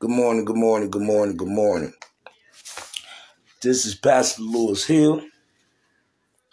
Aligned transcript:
Good 0.00 0.10
morning, 0.10 0.44
good 0.44 0.56
morning, 0.56 0.90
good 0.90 1.02
morning, 1.02 1.36
good 1.36 1.48
morning. 1.48 1.92
This 3.60 3.84
is 3.84 3.96
Pastor 3.96 4.42
Lewis 4.42 4.84
Hill. 4.86 5.22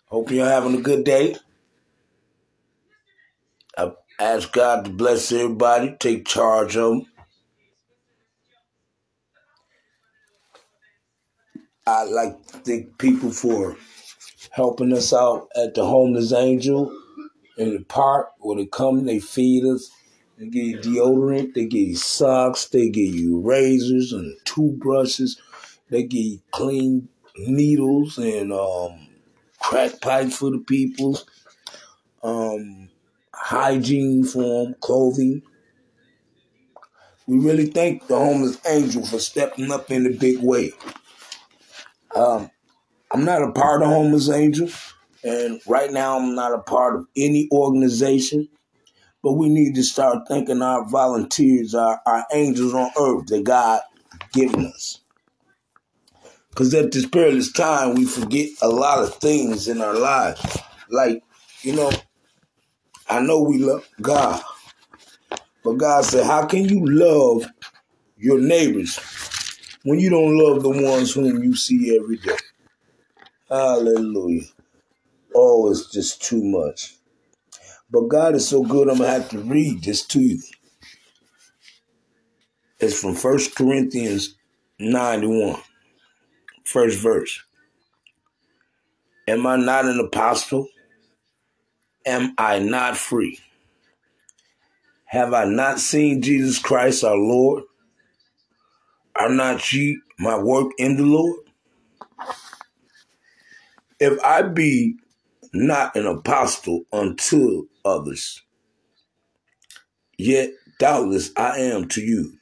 Hope 0.07 0.31
you're 0.31 0.47
having 0.47 0.73
a 0.73 0.81
good 0.81 1.05
day. 1.05 1.35
I 3.78 3.92
ask 4.19 4.51
God 4.51 4.85
to 4.85 4.92
bless 4.92 5.31
everybody, 5.31 5.96
take 5.99 6.26
charge 6.26 6.76
of 6.76 6.89
them. 6.89 7.05
I'd 11.85 12.09
like 12.09 12.47
to 12.47 12.57
thank 12.57 12.97
people 12.97 13.29
for 13.29 13.77
helping 14.49 14.91
us 14.91 15.13
out 15.13 15.49
at 15.55 15.75
the 15.75 15.85
Homeless 15.85 16.34
Angel 16.34 16.91
in 17.59 17.73
the 17.73 17.84
park 17.84 18.30
where 18.39 18.57
they 18.57 18.66
come, 18.66 19.05
they 19.05 19.20
feed 19.20 19.66
us, 19.66 19.91
they 20.38 20.48
give 20.48 20.66
you 20.66 20.77
deodorant, 20.80 21.54
they 21.54 21.66
give 21.66 21.88
you 21.88 21.95
socks, 21.95 22.66
they 22.66 22.89
give 22.89 23.13
you 23.13 23.39
razors 23.39 24.12
and 24.12 24.35
toothbrushes, 24.43 25.39
they 25.89 26.03
give 26.03 26.23
you 26.23 26.39
clean 26.52 27.07
needles 27.38 28.17
and 28.17 28.52
um, 28.52 29.07
crack 29.59 30.02
pipes 30.02 30.38
for 30.38 30.52
the 30.52 30.59
people, 30.59 31.17
um, 32.23 32.90
hygiene 33.34 34.23
for 34.26 34.43
them, 34.43 34.76
clothing. 34.81 35.41
We 37.27 37.40
really 37.40 37.67
thank 37.67 38.07
the 38.07 38.17
Homeless 38.17 38.59
Angel 38.67 39.05
for 39.05 39.20
stepping 39.20 39.71
up 39.71 39.90
in 39.90 40.05
a 40.05 40.12
big 40.12 40.40
way. 40.40 40.73
Um, 42.13 42.52
I'm 43.12 43.26
not 43.26 43.41
a 43.41 43.52
part 43.52 43.81
of 43.81 43.88
Homeless 43.88 44.29
Angel, 44.29 44.70
and 45.23 45.59
right 45.67 45.91
now 45.91 46.17
I'm 46.17 46.35
not 46.35 46.54
a 46.54 46.59
part 46.59 46.95
of 46.95 47.07
any 47.15 47.48
organization. 47.52 48.49
But 49.25 49.38
we 49.39 49.49
need 49.49 49.73
to 49.73 49.84
start 49.84 50.27
thanking 50.27 50.61
our 50.61 50.85
volunteers, 50.88 51.73
our, 51.73 51.99
our 52.05 52.27
angels 52.31 52.75
on 52.75 52.91
earth 52.95 53.25
that 53.29 53.43
God 53.43 53.81
given 54.34 54.67
us. 54.67 54.99
Because 56.51 56.71
at 56.76 56.91
this 56.91 57.07
perilous 57.07 57.51
time, 57.51 57.96
we 57.96 58.05
forget 58.05 58.49
a 58.62 58.70
lot 58.70 58.99
of 58.99 59.15
things 59.15 59.68
in 59.68 59.81
our 59.81 59.96
lives. 59.96 60.59
Like, 60.91 61.23
you 61.63 61.76
know, 61.76 61.91
I 63.09 63.20
know 63.20 63.41
we 63.41 63.57
love 63.57 63.90
God, 63.99 64.44
but 65.64 65.73
God 65.73 66.06
said, 66.06 66.28
How 66.28 66.46
can 66.46 66.66
you 66.66 66.86
love 66.86 67.48
your 68.20 68.40
neighbors 68.40 69.00
when 69.86 69.98
you 69.98 70.12
don't 70.12 70.38
love 70.38 70.62
the 70.62 70.70
ones 70.70 71.16
whom 71.16 71.42
you 71.42 71.56
see 71.56 72.00
every 72.00 72.18
day? 72.18 72.38
Hallelujah. 73.50 74.46
Oh, 75.34 75.72
it's 75.72 75.90
just 75.92 76.22
too 76.22 76.44
much. 76.44 76.95
But 77.89 78.08
God 78.09 78.36
is 78.36 78.47
so 78.47 78.64
good, 78.64 78.89
I'm 78.89 78.97
going 78.97 79.09
to 79.09 79.19
have 79.19 79.30
to 79.30 79.39
read 79.39 79.83
this 79.83 80.05
to 80.08 80.19
you. 80.19 80.39
It's 82.80 83.00
from 83.00 83.16
1 83.16 83.39
Corinthians 83.55 84.36
91, 84.80 85.61
first 86.66 87.00
verse. 87.00 87.41
Am 89.28 89.47
I 89.47 89.56
not 89.56 89.86
an 89.86 90.00
apostle? 90.00 90.67
Am 92.06 92.33
I 92.38 92.59
not 92.59 92.97
free? 92.97 93.39
Have 95.06 95.33
I 95.33 95.45
not 95.45 95.80
seen 95.80 96.22
Jesus 96.22 96.59
Christ 96.59 97.03
our 97.03 97.16
Lord? 97.17 97.63
Are 99.16 99.30
not 99.30 99.72
ye 99.72 100.00
my 100.19 100.38
work 100.38 100.72
in 100.78 100.97
the 100.97 101.03
Lord? 101.03 101.39
If 104.00 104.22
I 104.23 104.41
be 104.41 104.97
not 105.53 105.95
an 105.95 106.06
apostle 106.06 106.83
unto 106.91 107.67
others, 107.86 108.41
yet 110.17 110.52
doubtless 110.80 111.31
I 111.38 111.59
am 111.59 111.88
to 111.89 112.02
you. 112.02 112.38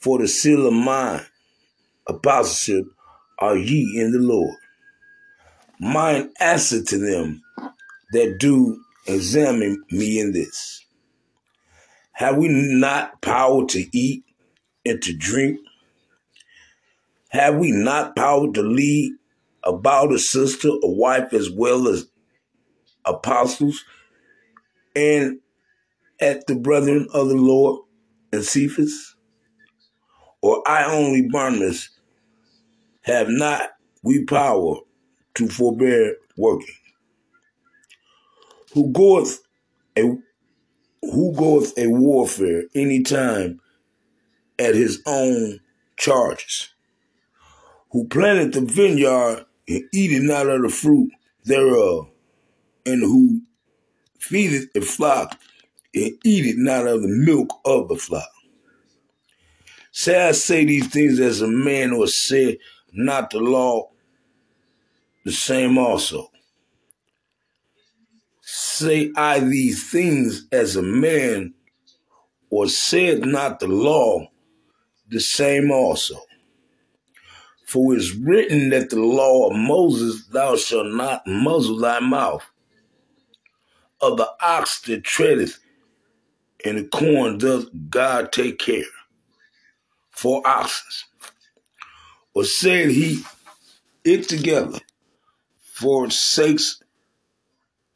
For 0.00 0.18
the 0.18 0.28
seal 0.28 0.66
of 0.66 0.72
mine 0.72 1.22
apostleship 2.06 2.86
are 3.38 3.56
ye 3.56 4.00
in 4.00 4.12
the 4.12 4.18
Lord. 4.18 4.56
Mine 5.78 6.30
answer 6.40 6.82
to 6.82 6.98
them 6.98 7.42
that 8.12 8.38
do 8.38 8.82
examine 9.06 9.82
me 9.90 10.20
in 10.20 10.32
this. 10.32 10.84
Have 12.12 12.36
we 12.36 12.48
not 12.48 13.22
power 13.22 13.66
to 13.66 13.96
eat 13.96 14.24
and 14.84 15.00
to 15.02 15.16
drink? 15.16 15.58
Have 17.30 17.56
we 17.56 17.70
not 17.72 18.16
power 18.16 18.52
to 18.52 18.62
lead 18.62 19.12
about 19.64 20.12
a 20.12 20.18
sister, 20.18 20.68
a 20.68 20.90
wife, 20.90 21.32
as 21.32 21.50
well 21.50 21.88
as 21.88 22.06
apostles, 23.04 23.84
and 24.94 25.40
at 26.20 26.46
the 26.46 26.54
brethren 26.54 27.08
of 27.12 27.28
the 27.28 27.36
Lord 27.36 27.82
and 28.32 28.44
Cephas? 28.44 29.16
Or 30.42 30.62
I 30.66 30.84
only, 30.84 31.28
Barnabas, 31.28 31.90
have 33.02 33.28
not 33.28 33.70
we 34.02 34.24
power 34.24 34.76
to 35.34 35.48
forbear 35.48 36.16
working? 36.36 36.74
Who 38.72 38.90
goeth 38.92 39.40
a 39.96 40.02
who 41.02 41.32
goeth 41.34 41.76
a 41.78 41.88
warfare 41.88 42.64
any 42.74 43.02
time 43.02 43.60
at 44.58 44.74
his 44.74 45.02
own 45.06 45.60
charges? 45.96 46.72
Who 47.90 48.06
planted 48.06 48.52
the 48.52 48.60
vineyard 48.60 49.44
and 49.66 49.84
eateth 49.92 50.22
not 50.22 50.48
of 50.48 50.62
the 50.62 50.68
fruit 50.68 51.10
thereof, 51.44 52.08
and 52.86 53.02
who 53.02 53.42
feedeth 54.30 54.68
a 54.76 54.80
flock 54.80 55.38
and 55.94 56.12
eateth 56.24 56.56
not 56.56 56.86
of 56.86 57.02
the 57.02 57.08
milk 57.08 57.48
of 57.64 57.88
the 57.88 57.96
flock? 57.96 58.28
Say 59.92 60.28
I 60.28 60.32
say 60.32 60.64
these 60.64 60.86
things 60.88 61.18
as 61.18 61.40
a 61.40 61.48
man 61.48 61.92
or 61.92 62.06
said 62.06 62.58
not 62.92 63.30
the 63.30 63.40
law, 63.40 63.90
the 65.24 65.32
same 65.32 65.78
also. 65.78 66.30
Say 68.40 69.10
I 69.16 69.40
these 69.40 69.90
things 69.90 70.46
as 70.52 70.76
a 70.76 70.82
man 70.82 71.54
or 72.50 72.68
said 72.68 73.26
not 73.26 73.60
the 73.60 73.68
law, 73.68 74.28
the 75.08 75.20
same 75.20 75.70
also. 75.70 76.16
For 77.66 77.94
it 77.94 77.98
is 77.98 78.16
written 78.16 78.70
that 78.70 78.90
the 78.90 79.00
law 79.00 79.48
of 79.48 79.56
Moses, 79.56 80.26
thou 80.26 80.56
shalt 80.56 80.92
not 80.92 81.26
muzzle 81.26 81.78
thy 81.78 82.00
mouth. 82.00 82.44
Of 84.00 84.16
the 84.16 84.30
ox 84.40 84.80
that 84.82 85.04
treadeth 85.04 85.58
in 86.64 86.76
the 86.76 86.84
corn 86.84 87.38
does 87.38 87.66
God 87.90 88.32
take 88.32 88.58
care 88.58 88.84
for 90.10 90.46
oxen. 90.46 91.08
Or 92.34 92.44
said 92.44 92.90
he 92.90 93.22
it 94.04 94.28
together 94.28 94.78
for 95.60 96.10
sakes, 96.10 96.82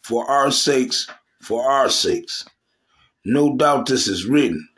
for 0.03 0.28
our 0.31 0.50
sakes, 0.50 1.06
for 1.41 1.69
our 1.70 1.88
sakes. 1.88 2.44
No 3.25 3.56
doubt 3.56 3.86
this 3.86 4.06
is 4.09 4.26
written, 4.26 4.69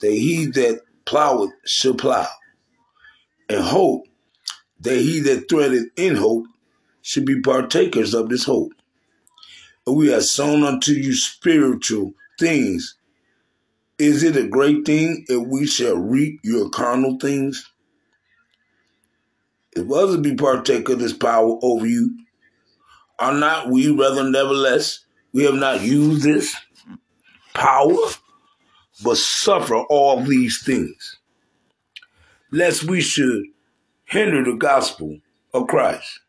that 0.00 0.10
he 0.10 0.46
that 0.46 0.82
ploweth 1.06 1.52
shall 1.64 1.94
plow, 1.94 2.28
and 3.48 3.62
hope 3.62 4.06
that 4.80 4.96
he 4.96 5.20
that 5.20 5.48
threadeth 5.48 5.86
in 5.96 6.16
hope 6.16 6.46
should 7.02 7.24
be 7.24 7.40
partakers 7.40 8.14
of 8.14 8.28
this 8.28 8.44
hope. 8.44 8.72
We 9.90 10.08
have 10.08 10.24
sown 10.24 10.64
unto 10.64 10.92
you 10.92 11.14
spiritual 11.14 12.14
things. 12.38 12.96
Is 13.98 14.22
it 14.22 14.36
a 14.36 14.46
great 14.46 14.84
thing 14.84 15.24
if 15.28 15.46
we 15.46 15.66
shall 15.66 15.96
reap 15.96 16.40
your 16.44 16.70
carnal 16.70 17.18
things? 17.18 17.70
If 19.72 19.90
others 19.90 20.18
be 20.18 20.34
partaker 20.34 20.92
of 20.92 20.98
this 20.98 21.12
power 21.12 21.58
over 21.62 21.86
you, 21.86 22.18
are 23.18 23.34
not 23.34 23.68
we 23.68 23.90
rather 23.90 24.28
nevertheless 24.28 25.04
we 25.32 25.44
have 25.44 25.54
not 25.54 25.82
used 25.82 26.22
this 26.22 26.54
power, 27.54 27.96
but 29.02 29.16
suffer 29.16 29.76
all 29.76 30.22
these 30.22 30.62
things, 30.62 31.18
lest 32.50 32.84
we 32.84 33.00
should 33.00 33.44
hinder 34.04 34.44
the 34.44 34.56
gospel 34.56 35.18
of 35.52 35.66
Christ. 35.66 36.20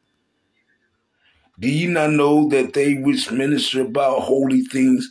Do 1.59 1.67
ye 1.67 1.87
not 1.87 2.11
know 2.11 2.47
that 2.49 2.71
they 2.73 2.93
which 2.93 3.31
minister 3.31 3.81
about 3.81 4.21
holy 4.21 4.61
things 4.61 5.09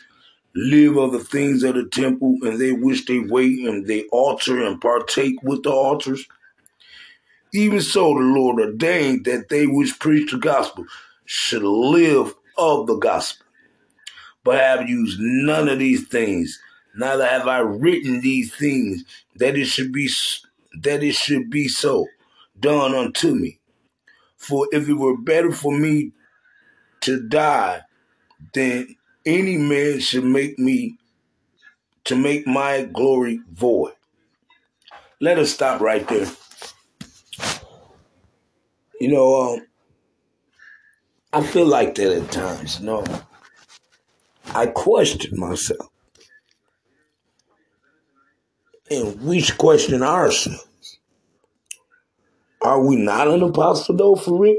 live 0.55 0.97
of 0.97 1.13
the 1.13 1.19
things 1.19 1.63
of 1.63 1.75
the 1.75 1.85
temple, 1.85 2.39
and 2.43 2.59
they 2.59 2.73
which 2.73 3.05
they 3.05 3.19
wait 3.19 3.59
and 3.69 3.87
they 3.87 4.05
altar 4.05 4.65
and 4.65 4.81
partake 4.81 5.43
with 5.43 5.63
the 5.65 5.71
altars? 5.71 6.27
Even 7.53 7.83
so, 7.83 8.15
the 8.15 8.21
Lord 8.21 8.61
ordained 8.61 9.27
that 9.27 9.51
they 9.51 9.67
which 9.67 9.99
preach 9.99 10.31
the 10.31 10.39
gospel 10.39 10.87
should 11.27 11.63
live 11.63 12.35
of 12.57 12.87
the 12.87 12.97
gospel. 12.97 13.47
But 14.43 14.57
I 14.57 14.69
have 14.69 14.89
used 14.89 15.19
none 15.21 15.69
of 15.69 15.79
these 15.79 16.09
things, 16.09 16.59
neither 16.97 17.27
have 17.27 17.47
I 17.47 17.59
written 17.59 18.23
these 18.23 18.55
things 18.55 19.05
that 19.37 19.57
it 19.57 19.67
should 19.67 19.93
be 19.93 20.09
that 20.81 21.03
it 21.03 21.15
should 21.15 21.51
be 21.51 21.69
so 21.69 22.07
done 22.59 22.95
unto 22.95 23.35
me. 23.35 23.59
For 24.37 24.67
if 24.73 24.89
it 24.89 24.95
were 24.95 25.17
better 25.17 25.53
for 25.53 25.77
me 25.77 26.13
to 27.01 27.29
die 27.29 27.83
than 28.55 28.97
any 29.27 29.57
man 29.57 30.01
should 30.01 30.25
make 30.25 30.59
me 30.59 30.97
to 32.05 32.17
make 32.17 32.47
my 32.47 32.85
glory 32.85 33.41
void. 33.53 33.93
let 35.21 35.39
us 35.39 35.51
stop 35.53 35.81
right 35.81 36.07
there. 36.09 36.27
You 39.01 39.13
know, 39.13 39.55
um, 39.55 39.67
I 41.33 41.43
feel 41.43 41.67
like 41.67 41.95
that 41.97 42.17
at 42.23 42.33
times. 42.33 42.81
You 42.81 42.87
know, 42.87 43.05
I 44.55 44.67
question 44.67 45.39
myself, 45.39 45.89
and 48.91 49.21
we 49.23 49.41
should 49.41 49.59
question 49.59 50.03
ourselves. 50.03 50.67
Are 52.63 52.85
we 52.85 52.97
not 52.97 53.29
an 53.29 53.43
apostle 53.43 53.97
though, 53.97 54.17
for 54.17 54.39
real? 54.41 54.57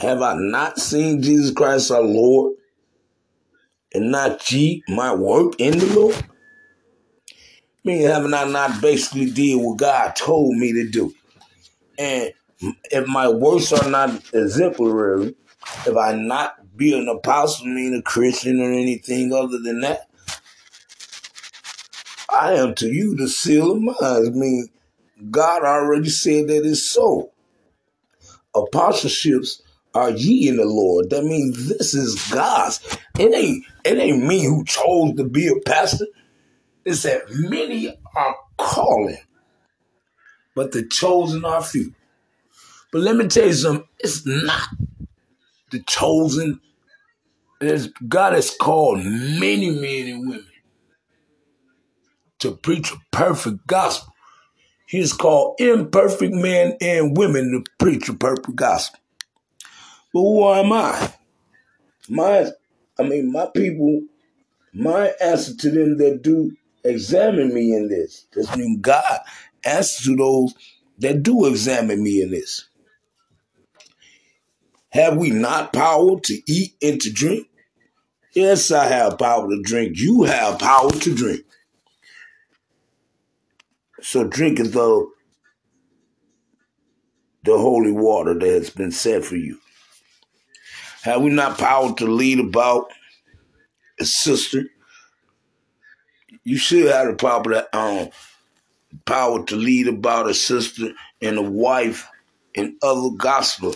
Have 0.00 0.22
I 0.22 0.34
not 0.36 0.78
seen 0.78 1.22
Jesus 1.22 1.52
Christ 1.52 1.90
our 1.90 2.02
Lord 2.02 2.54
and 3.92 4.10
not 4.10 4.50
ye 4.50 4.82
my 4.88 5.14
work 5.14 5.54
in 5.58 5.78
the 5.78 5.86
Lord? 5.94 6.16
I 6.16 6.22
mean, 7.84 8.02
haven't 8.02 8.34
I 8.34 8.44
not 8.44 8.80
basically 8.80 9.30
did 9.30 9.56
what 9.56 9.76
God 9.76 10.16
told 10.16 10.56
me 10.56 10.72
to 10.72 10.88
do? 10.88 11.14
And 11.98 12.32
if 12.90 13.06
my 13.06 13.28
works 13.28 13.72
are 13.72 13.88
not 13.88 14.10
exemplary, 14.32 15.36
if 15.86 15.96
I 15.96 16.14
not 16.14 16.76
be 16.76 16.98
an 16.98 17.08
apostle, 17.08 17.66
mean 17.66 17.94
a 17.94 18.02
Christian 18.02 18.60
or 18.60 18.72
anything 18.72 19.32
other 19.32 19.58
than 19.58 19.80
that, 19.82 20.08
I 22.28 22.54
am 22.54 22.74
to 22.76 22.88
you 22.88 23.14
the 23.14 23.28
seal 23.28 23.72
of 23.72 23.82
mine. 23.82 23.94
I 24.00 24.20
mean, 24.30 24.68
God 25.30 25.62
already 25.62 26.08
said 26.08 26.48
that 26.48 26.66
it's 26.66 26.82
so. 26.82 27.30
Apostleships 28.54 29.62
are 29.94 30.10
ye 30.10 30.48
in 30.48 30.56
the 30.56 30.64
Lord. 30.64 31.10
That 31.10 31.24
means 31.24 31.68
this 31.68 31.94
is 31.94 32.30
God's. 32.32 32.80
It 33.18 33.34
ain't 33.34 33.64
it 33.84 33.98
ain't 33.98 34.24
me 34.24 34.44
who 34.44 34.64
chose 34.64 35.14
to 35.16 35.24
be 35.24 35.48
a 35.48 35.60
pastor. 35.64 36.06
It's 36.84 37.02
that 37.04 37.22
many 37.30 37.96
are 38.14 38.36
calling, 38.58 39.18
but 40.54 40.72
the 40.72 40.86
chosen 40.86 41.44
are 41.44 41.62
few. 41.62 41.94
But 42.92 43.02
let 43.02 43.16
me 43.16 43.26
tell 43.26 43.46
you 43.46 43.52
something, 43.52 43.88
it's 43.98 44.24
not 44.26 44.68
the 45.70 45.82
chosen. 45.82 46.60
There's, 47.60 47.88
God 48.08 48.34
has 48.34 48.50
called 48.50 48.98
many 48.98 49.70
men 49.70 50.08
and 50.12 50.28
women 50.28 50.46
to 52.40 52.52
preach 52.56 52.92
a 52.92 52.96
perfect 53.10 53.66
gospel. 53.66 54.14
He's 54.86 55.12
called 55.12 55.56
imperfect 55.60 56.34
men 56.34 56.76
and 56.80 57.16
women 57.16 57.50
to 57.52 57.70
preach 57.78 58.08
a 58.08 58.14
perfect 58.14 58.54
gospel. 58.54 59.00
But 60.14 60.20
who 60.20 60.48
am 60.54 60.72
I? 60.72 61.12
My, 62.08 62.46
I 63.00 63.02
mean, 63.02 63.32
my 63.32 63.46
people, 63.46 64.02
my 64.72 65.12
answer 65.20 65.56
to 65.56 65.70
them 65.70 65.98
that 65.98 66.22
do 66.22 66.56
examine 66.84 67.52
me 67.52 67.74
in 67.74 67.88
this. 67.88 68.26
This 68.32 68.48
God 68.80 69.20
answers 69.64 70.06
to 70.06 70.16
those 70.16 70.54
that 70.98 71.24
do 71.24 71.46
examine 71.46 72.00
me 72.02 72.22
in 72.22 72.30
this. 72.30 72.68
Have 74.90 75.16
we 75.16 75.30
not 75.30 75.72
power 75.72 76.20
to 76.20 76.42
eat 76.46 76.76
and 76.80 77.00
to 77.00 77.12
drink? 77.12 77.48
Yes, 78.32 78.70
I 78.70 78.86
have 78.86 79.18
power 79.18 79.48
to 79.48 79.60
drink. 79.62 79.98
You 79.98 80.22
have 80.22 80.60
power 80.60 80.90
to 80.90 81.14
drink. 81.14 81.44
So 84.00 84.22
drinketh 84.22 84.72
the, 84.72 85.08
the 87.42 87.58
holy 87.58 87.90
water 87.90 88.34
that 88.34 88.46
has 88.46 88.70
been 88.70 88.92
set 88.92 89.24
for 89.24 89.34
you. 89.36 89.58
Have 91.04 91.20
we 91.20 91.28
not 91.28 91.58
power 91.58 91.94
to 91.96 92.06
lead 92.06 92.40
about 92.40 92.86
a 94.00 94.06
sister? 94.06 94.64
You 96.44 96.56
should 96.56 96.90
have 96.90 97.08
the 97.08 97.14
power 97.14 97.42
that 97.52 97.68
um 97.74 98.08
power 99.04 99.44
to 99.44 99.54
lead 99.54 99.86
about 99.86 100.30
a 100.30 100.34
sister 100.34 100.92
and 101.20 101.36
a 101.36 101.42
wife 101.42 102.08
and 102.56 102.76
other 102.82 103.10
gospel. 103.18 103.74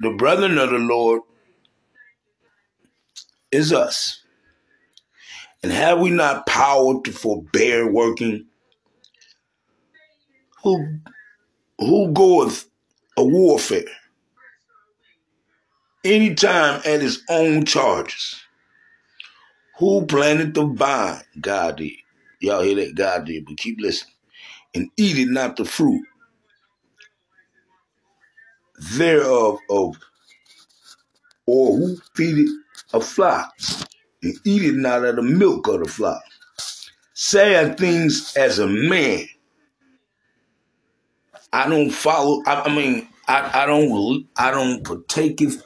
The 0.00 0.10
brethren 0.10 0.58
of 0.58 0.68
the 0.68 0.78
Lord 0.78 1.22
is 3.50 3.72
us. 3.72 4.22
And 5.62 5.72
have 5.72 6.00
we 6.00 6.10
not 6.10 6.46
power 6.46 7.00
to 7.02 7.12
forbear 7.12 7.90
working? 7.90 8.44
Who 10.64 10.98
who 11.78 12.12
goeth 12.12 12.68
a 13.16 13.24
warfare? 13.24 13.84
Anytime 16.04 16.82
at 16.84 17.02
his 17.02 17.22
own 17.30 17.64
charges. 17.66 18.40
Who 19.78 20.06
planted 20.06 20.54
the 20.54 20.66
vine? 20.66 21.22
God 21.40 21.78
did. 21.78 21.92
Y'all 22.40 22.62
hear 22.62 22.76
that? 22.76 22.94
God 22.94 23.26
did, 23.26 23.46
but 23.46 23.56
keep 23.58 23.80
listening. 23.80 24.14
And 24.74 24.90
eat 24.96 25.18
it 25.18 25.28
not 25.30 25.56
the 25.56 25.64
fruit 25.64 26.06
thereof 28.96 29.58
of 29.70 29.96
or 31.46 31.76
who 31.76 31.96
feedeth 32.14 32.50
a 32.94 33.00
flock 33.00 33.54
and 34.22 34.34
eat 34.44 34.64
it 34.64 34.74
not 34.76 35.04
of 35.04 35.16
the 35.16 35.22
milk 35.22 35.68
of 35.68 35.80
the 35.84 35.88
flock. 35.90 36.22
Saying 37.14 37.76
things 37.76 38.36
as 38.36 38.58
a 38.58 38.66
man. 38.68 39.26
I 41.52 41.68
don't 41.68 41.90
follow. 41.90 42.42
I, 42.46 42.62
I 42.62 42.74
mean, 42.76 43.08
I, 43.28 43.62
I 43.62 43.66
don't. 43.66 44.26
I 44.36 44.50
don't 44.52 44.84
partake 44.84 45.40
of 45.42 45.62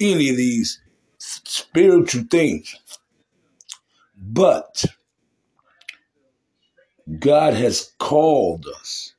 any 0.00 0.30
of 0.30 0.36
these 0.36 0.80
spiritual 1.18 2.24
things. 2.30 2.74
But 4.16 4.84
God 7.18 7.54
has 7.54 7.92
called 7.98 8.66
us. 8.66 9.14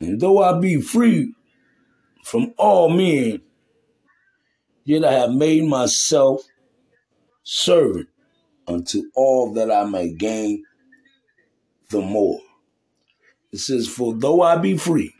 And 0.00 0.20
though 0.20 0.42
I 0.42 0.58
be 0.58 0.80
free 0.80 1.34
from 2.24 2.54
all 2.56 2.88
men, 2.88 3.42
yet 4.84 5.04
I 5.04 5.12
have 5.12 5.32
made 5.32 5.64
myself 5.64 6.42
servant 7.42 8.08
unto 8.66 9.10
all 9.14 9.52
that 9.54 9.70
I 9.70 9.84
may 9.84 10.12
gain 10.12 10.64
the 11.90 12.00
more. 12.00 12.40
It 13.52 13.58
says, 13.58 13.88
For 13.88 14.14
though 14.14 14.42
I 14.42 14.56
be 14.56 14.76
free 14.76 15.12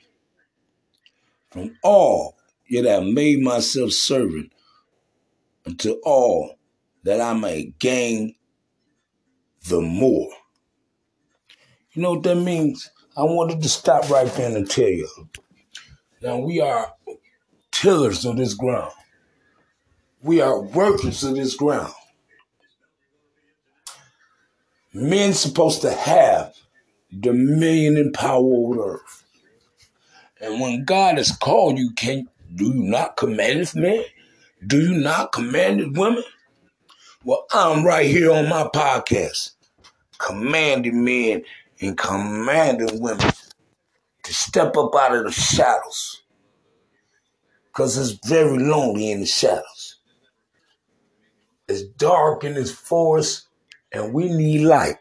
from 1.50 1.76
all, 1.82 2.36
yet 2.70 2.86
I 2.86 3.04
made 3.04 3.42
myself 3.42 3.92
servant 3.92 4.52
unto 5.66 5.92
all 6.04 6.56
that 7.02 7.20
I 7.20 7.34
may 7.34 7.74
gain 7.78 8.34
the 9.68 9.80
more. 9.80 10.30
You 11.92 12.02
know 12.02 12.12
what 12.12 12.22
that 12.22 12.36
means? 12.36 12.90
I 13.16 13.24
wanted 13.24 13.62
to 13.62 13.68
stop 13.68 14.08
right 14.08 14.26
there 14.34 14.56
and 14.56 14.70
tell 14.70 14.88
you. 14.88 15.08
Now 16.22 16.38
we 16.38 16.60
are 16.60 16.94
tillers 17.72 18.24
of 18.24 18.36
this 18.36 18.54
ground. 18.54 18.92
We 20.22 20.40
are 20.40 20.60
workers 20.60 21.24
of 21.24 21.34
this 21.34 21.56
ground. 21.56 21.92
Men 24.92 25.32
supposed 25.32 25.82
to 25.82 25.92
have 25.92 26.54
dominion 27.18 27.96
and 27.96 28.14
power 28.14 28.42
over 28.42 28.94
earth. 28.94 29.24
And 30.40 30.60
when 30.60 30.84
God 30.84 31.16
has 31.18 31.32
called 31.32 31.78
you, 31.78 31.92
can 31.92 32.28
do 32.54 32.66
you 32.66 32.74
not 32.74 33.16
command 33.16 33.58
his 33.58 33.74
men? 33.74 34.04
Do 34.66 34.80
you 34.80 34.94
not 34.94 35.32
command 35.32 35.80
his 35.80 35.90
women? 35.90 36.24
Well, 37.24 37.46
I'm 37.52 37.84
right 37.84 38.06
here 38.06 38.32
on 38.32 38.48
my 38.48 38.64
podcast, 38.64 39.52
commanding 40.18 41.04
men 41.04 41.42
and 41.80 41.96
commanding 41.96 43.00
women 43.00 43.30
to 44.24 44.34
step 44.34 44.76
up 44.76 44.94
out 44.94 45.16
of 45.16 45.24
the 45.24 45.32
shadows. 45.32 46.22
Because 47.66 47.96
it's 47.96 48.26
very 48.28 48.58
lonely 48.58 49.12
in 49.12 49.20
the 49.20 49.26
shadows. 49.26 49.96
It's 51.68 51.82
dark 51.82 52.42
in 52.42 52.54
this 52.54 52.72
forest, 52.72 53.48
and 53.92 54.12
we 54.12 54.28
need 54.28 54.64
light. 54.64 54.96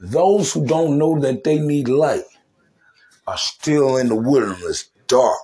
Those 0.00 0.52
who 0.52 0.66
don't 0.66 0.96
know 0.96 1.20
that 1.20 1.44
they 1.44 1.58
need 1.58 1.88
light 1.88 2.24
are 3.26 3.36
still 3.36 3.98
in 3.98 4.08
the 4.08 4.16
wilderness, 4.16 4.88
dark, 5.12 5.40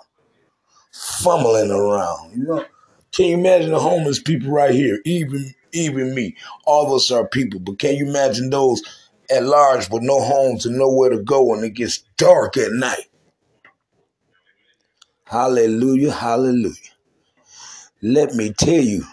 fumbling 0.92 1.70
around. 1.70 2.32
You 2.38 2.44
know, 2.44 2.66
can 3.14 3.26
you 3.26 3.34
imagine 3.38 3.70
the 3.72 3.80
homeless 3.80 4.20
people 4.22 4.50
right 4.50 4.75
here? 4.75 5.00
Even 5.04 5.54
even 5.72 6.14
me. 6.14 6.37
All 6.66 6.87
of 6.87 6.92
us 6.92 7.10
are 7.10 7.28
people, 7.28 7.60
but 7.60 7.78
can 7.78 7.96
you 7.96 8.08
imagine 8.08 8.50
those 8.50 8.82
at 9.30 9.44
large 9.44 9.90
with 9.90 10.02
no 10.02 10.20
homes 10.20 10.66
and 10.66 10.78
nowhere 10.78 11.10
to 11.10 11.22
go 11.22 11.44
when 11.44 11.64
it 11.64 11.75
gets 11.75 12.04
dark 12.18 12.56
at 12.56 12.72
night? 12.72 13.06
Hallelujah, 15.26 16.12
hallelujah. 16.12 16.75
Let 18.02 18.34
me 18.34 18.52
tell 18.52 18.82
you 18.82 19.04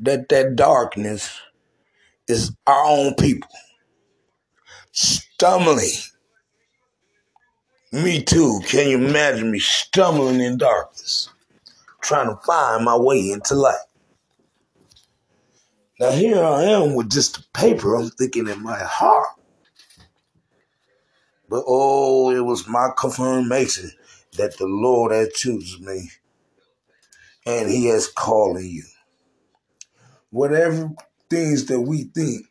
that 0.00 0.28
that 0.30 0.56
darkness 0.56 1.40
is 2.28 2.52
our 2.66 2.84
own 2.86 3.14
people 3.16 3.50
stumbling. 4.92 5.90
Me 7.92 8.22
too. 8.22 8.60
Can 8.66 8.88
you 8.88 8.98
imagine 8.98 9.50
me 9.50 9.58
stumbling 9.58 10.40
in 10.40 10.58
darkness? 10.58 11.28
trying 12.00 12.28
to 12.28 12.36
find 12.44 12.84
my 12.84 12.96
way 12.96 13.30
into 13.30 13.54
life. 13.54 13.76
Now 15.98 16.10
here 16.12 16.42
I 16.42 16.64
am 16.64 16.94
with 16.94 17.10
just 17.10 17.38
a 17.38 17.44
paper. 17.52 17.94
I'm 17.94 18.10
thinking 18.10 18.48
in 18.48 18.62
my 18.62 18.78
heart. 18.78 19.28
But 21.48 21.64
oh, 21.66 22.30
it 22.30 22.40
was 22.40 22.68
my 22.68 22.90
confirmation 22.96 23.90
that 24.36 24.56
the 24.56 24.66
Lord 24.66 25.12
has 25.12 25.32
chosen 25.34 25.84
me 25.84 26.10
and 27.44 27.68
he 27.68 27.86
has 27.86 28.08
calling 28.08 28.66
you. 28.66 28.84
Whatever 30.30 30.90
things 31.28 31.66
that 31.66 31.80
we 31.80 32.04
think 32.04 32.46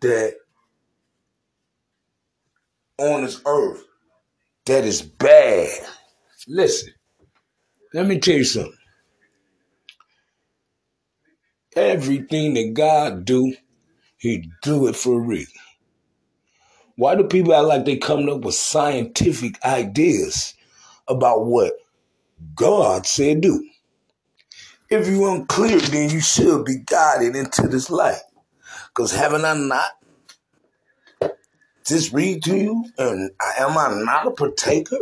that 0.00 0.36
on 2.98 3.24
this 3.24 3.42
earth 3.46 3.84
that 4.70 4.84
is 4.84 5.02
bad. 5.02 5.68
Listen, 6.46 6.94
let 7.92 8.06
me 8.06 8.20
tell 8.20 8.36
you 8.36 8.44
something. 8.44 8.72
Everything 11.74 12.54
that 12.54 12.74
God 12.74 13.24
do, 13.24 13.52
he 14.16 14.48
do 14.62 14.86
it 14.86 14.94
for 14.94 15.18
a 15.18 15.26
reason. 15.26 15.60
Why 16.94 17.16
do 17.16 17.24
people 17.24 17.52
act 17.52 17.64
like 17.64 17.84
they 17.84 17.96
coming 17.96 18.30
up 18.30 18.42
with 18.44 18.54
scientific 18.54 19.60
ideas 19.64 20.54
about 21.08 21.46
what 21.46 21.72
God 22.54 23.06
said 23.06 23.40
do? 23.40 23.68
If 24.88 25.08
you 25.08 25.28
unclear, 25.32 25.80
then 25.80 26.10
you 26.10 26.20
should 26.20 26.64
be 26.64 26.78
guided 26.84 27.34
into 27.34 27.66
this 27.66 27.90
light. 27.90 28.22
Because 28.86 29.10
haven't 29.10 29.44
I 29.44 29.54
not 29.54 29.90
just 31.86 32.12
read 32.12 32.42
to 32.44 32.56
you? 32.56 32.84
And 32.98 33.30
am 33.58 33.76
I 33.76 34.02
not 34.04 34.26
a 34.26 34.30
partaker? 34.30 34.98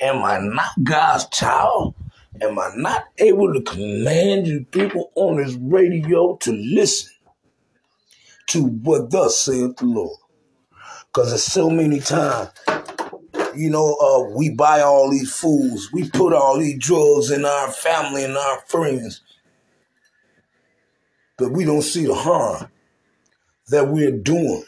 Am 0.00 0.22
I 0.22 0.38
not 0.38 0.70
God's 0.82 1.26
child? 1.28 1.94
Am 2.40 2.58
I 2.58 2.70
not 2.76 3.04
able 3.18 3.52
to 3.54 3.62
command 3.62 4.46
you 4.46 4.66
people 4.66 5.10
on 5.14 5.38
this 5.38 5.54
radio 5.54 6.36
to 6.36 6.52
listen 6.52 7.12
to 8.48 8.62
what 8.62 9.10
thus 9.10 9.40
saith 9.40 9.76
the 9.76 9.86
Lord? 9.86 10.18
Because 11.06 11.30
there's 11.30 11.44
so 11.44 11.70
many 11.70 11.98
times, 12.00 12.50
you 13.54 13.70
know, 13.70 13.94
uh, 13.94 14.36
we 14.36 14.50
buy 14.50 14.82
all 14.82 15.10
these 15.10 15.34
fools, 15.34 15.90
we 15.92 16.10
put 16.10 16.34
all 16.34 16.58
these 16.58 16.78
drugs 16.78 17.30
in 17.30 17.46
our 17.46 17.72
family 17.72 18.24
and 18.24 18.36
our 18.36 18.60
friends, 18.66 19.22
but 21.38 21.52
we 21.52 21.64
don't 21.64 21.82
see 21.82 22.04
the 22.04 22.14
harm 22.14 22.68
that 23.68 23.88
we're 23.88 24.12
doing 24.12 24.64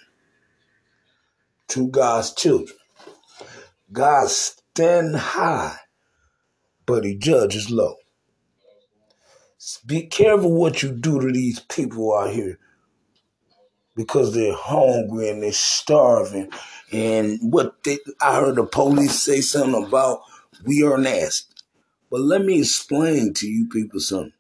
to 1.69 1.89
God's 1.89 2.35
children. 2.35 2.77
God 3.93 4.29
stand 4.29 5.17
high, 5.17 5.77
but 6.87 7.05
he 7.05 7.17
judges 7.17 7.71
low. 7.71 7.97
Be 9.87 10.07
careful 10.07 10.53
what 10.53 10.83
you 10.83 10.93
do 10.93 11.21
to 11.21 11.33
these 11.33 11.61
people 11.61 12.15
out 12.17 12.31
here 12.31 12.59
because 13.97 14.33
they're 14.33 14.55
hungry 14.55 15.29
and 15.29 15.43
they're 15.43 15.53
starving. 15.53 16.51
And 16.93 17.39
what 17.43 17.83
they, 17.85 17.99
I 18.21 18.37
heard 18.37 18.57
the 18.57 18.65
police 18.65 19.21
say 19.21 19.41
something 19.41 19.85
about 19.87 20.21
we 20.65 20.85
are 20.85 20.99
nasty. 20.99 21.55
But 22.11 22.21
let 22.21 22.45
me 22.45 22.61
explain 22.61 23.35
to 23.35 23.47
you 23.49 23.69
people 23.69 24.01
something. 24.01 24.33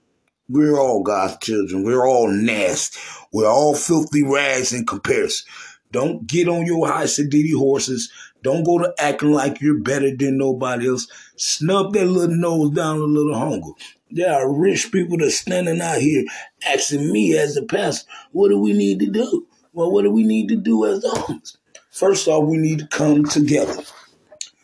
We're 0.48 0.78
all 0.78 1.02
God's 1.02 1.38
children. 1.38 1.84
We're 1.84 2.06
all 2.06 2.28
nasty. 2.28 3.00
We're 3.32 3.50
all 3.50 3.74
filthy 3.74 4.22
rags 4.22 4.72
in 4.72 4.86
comparison. 4.86 5.46
Don't 5.90 6.26
get 6.26 6.48
on 6.48 6.66
your 6.66 6.86
high 6.86 7.04
sedity 7.04 7.56
horses. 7.56 8.12
Don't 8.42 8.64
go 8.64 8.78
to 8.78 8.94
acting 8.98 9.32
like 9.32 9.60
you're 9.60 9.80
better 9.80 10.14
than 10.14 10.38
nobody 10.38 10.88
else. 10.88 11.08
Snub 11.36 11.92
that 11.94 12.06
little 12.06 12.36
nose 12.36 12.70
down 12.70 12.98
a 12.98 13.04
little 13.04 13.38
hunger. 13.38 13.72
There 14.10 14.32
are 14.32 14.50
rich 14.50 14.90
people 14.92 15.18
that 15.18 15.30
standing 15.32 15.80
out 15.80 15.98
here 15.98 16.24
asking 16.66 17.12
me 17.12 17.36
as 17.36 17.56
a 17.56 17.62
pastor, 17.62 18.08
what 18.32 18.48
do 18.48 18.58
we 18.58 18.72
need 18.72 19.00
to 19.00 19.06
do? 19.06 19.46
Well, 19.72 19.90
what 19.90 20.02
do 20.02 20.10
we 20.10 20.24
need 20.24 20.48
to 20.48 20.56
do 20.56 20.86
as 20.86 21.04
homes? 21.06 21.58
First 21.90 22.28
off, 22.28 22.44
we 22.44 22.56
need 22.56 22.78
to 22.78 22.86
come 22.86 23.24
together. 23.24 23.82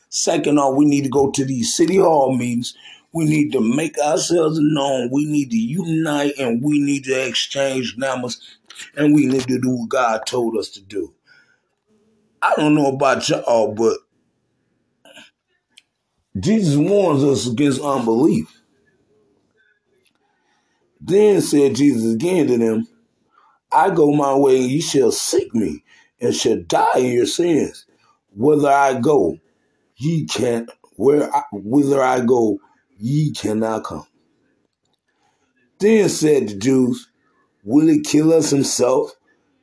Second 0.08 0.58
off, 0.58 0.76
we 0.76 0.84
need 0.84 1.04
to 1.04 1.10
go 1.10 1.30
to 1.30 1.44
these 1.44 1.76
city 1.76 1.96
hall 1.96 2.34
meetings. 2.36 2.74
We 3.14 3.26
need 3.26 3.52
to 3.52 3.60
make 3.60 3.96
ourselves 3.98 4.58
known. 4.60 5.08
We 5.12 5.24
need 5.24 5.50
to 5.52 5.56
unite 5.56 6.34
and 6.36 6.60
we 6.60 6.80
need 6.80 7.04
to 7.04 7.28
exchange 7.28 7.96
numbers 7.96 8.58
and 8.96 9.14
we 9.14 9.26
need 9.26 9.46
to 9.46 9.60
do 9.60 9.70
what 9.70 9.88
God 9.88 10.26
told 10.26 10.56
us 10.56 10.68
to 10.70 10.82
do. 10.82 11.14
I 12.42 12.54
don't 12.56 12.74
know 12.74 12.88
about 12.88 13.28
y'all, 13.28 13.72
but 13.72 13.98
Jesus 16.40 16.76
warns 16.76 17.22
us 17.22 17.46
against 17.46 17.80
unbelief. 17.80 18.60
Then 21.00 21.40
said 21.40 21.76
Jesus 21.76 22.14
again 22.14 22.48
to 22.48 22.58
them, 22.58 22.88
I 23.70 23.90
go 23.90 24.12
my 24.12 24.34
way, 24.34 24.60
and 24.60 24.70
ye 24.70 24.80
shall 24.80 25.12
seek 25.12 25.54
me, 25.54 25.84
and 26.20 26.34
shall 26.34 26.60
die 26.62 26.98
in 26.98 27.12
your 27.12 27.26
sins. 27.26 27.86
Whither 28.34 28.68
I 28.68 28.98
go, 29.00 29.38
ye 29.96 30.26
can't. 30.26 30.68
Where 30.96 31.34
I, 31.34 31.42
whither 31.52 32.02
I 32.02 32.20
go, 32.20 32.58
ye 32.98 33.32
cannot 33.32 33.84
come. 33.84 34.06
Then 35.78 36.08
said 36.08 36.48
the 36.48 36.54
Jews, 36.56 37.08
Will 37.64 37.88
he 37.88 38.00
kill 38.00 38.32
us 38.32 38.50
himself? 38.50 39.12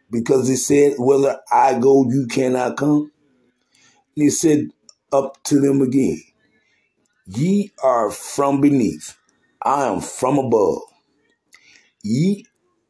Because 0.10 0.48
he 0.48 0.56
said, 0.56 0.96
Whither 0.98 1.40
I 1.52 1.80
go, 1.80 2.10
you 2.10 2.28
cannot 2.28 2.78
come. 2.78 3.12
And 4.16 4.24
he 4.24 4.30
said 4.30 4.70
up 5.12 5.42
to 5.44 5.60
them 5.60 5.82
again, 5.82 6.22
Ye 7.28 7.72
are 7.84 8.12
from 8.12 8.60
beneath, 8.60 9.18
I 9.62 9.86
am 9.86 10.02
from 10.02 10.38
above. 10.38 10.82
Ye 12.04 12.46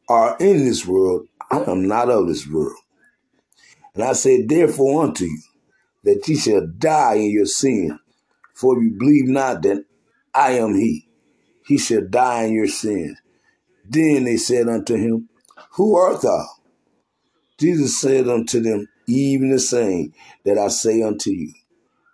are 0.08 0.36
in 0.40 0.64
this 0.64 0.86
world, 0.86 1.28
I 1.50 1.62
am 1.70 1.86
not 1.86 2.10
of 2.10 2.26
this 2.26 2.46
world. 2.46 2.76
And 3.94 4.02
I 4.02 4.14
said, 4.14 4.48
Therefore 4.48 5.04
unto 5.04 5.26
you, 5.26 5.42
that 6.04 6.26
ye 6.26 6.36
shall 6.36 6.66
die 6.66 7.14
in 7.14 7.30
your 7.30 7.46
sin, 7.46 7.98
for 8.54 8.82
you 8.82 8.90
believe 8.98 9.28
not 9.28 9.62
that 9.62 9.84
I 10.34 10.52
am 10.52 10.74
he, 10.74 11.08
he 11.66 11.78
shall 11.78 12.02
die 12.02 12.44
in 12.44 12.54
your 12.54 12.68
sins. 12.68 13.18
Then 13.88 14.24
they 14.24 14.36
said 14.36 14.68
unto 14.68 14.94
him, 14.94 15.28
Who 15.72 15.96
art 15.96 16.22
thou? 16.22 16.46
Jesus 17.58 18.00
said 18.00 18.28
unto 18.28 18.60
them, 18.60 18.88
Even 19.06 19.50
the 19.50 19.58
same 19.58 20.12
that 20.44 20.58
I 20.58 20.68
say 20.68 21.02
unto 21.02 21.30
you. 21.30 21.52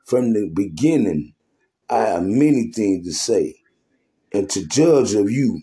From 0.07 0.33
the 0.33 0.51
beginning 0.53 1.35
I 1.89 2.01
have 2.01 2.23
many 2.23 2.71
things 2.71 3.07
to 3.07 3.13
say, 3.13 3.55
and 4.33 4.49
to 4.51 4.67
judge 4.67 5.15
of 5.15 5.31
you. 5.31 5.63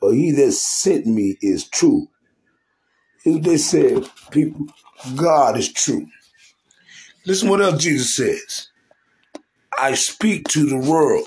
But 0.00 0.10
he 0.10 0.30
that 0.32 0.52
sent 0.52 1.06
me 1.06 1.36
is 1.40 1.68
true. 1.68 2.08
If 3.24 3.42
they 3.42 3.56
said, 3.56 4.08
people, 4.30 4.66
God 5.16 5.56
is 5.56 5.72
true. 5.72 6.06
Listen 7.26 7.48
what 7.48 7.62
else 7.62 7.82
Jesus 7.82 8.16
says. 8.16 8.68
I 9.76 9.94
speak 9.94 10.46
to 10.48 10.66
the 10.66 10.78
world 10.78 11.26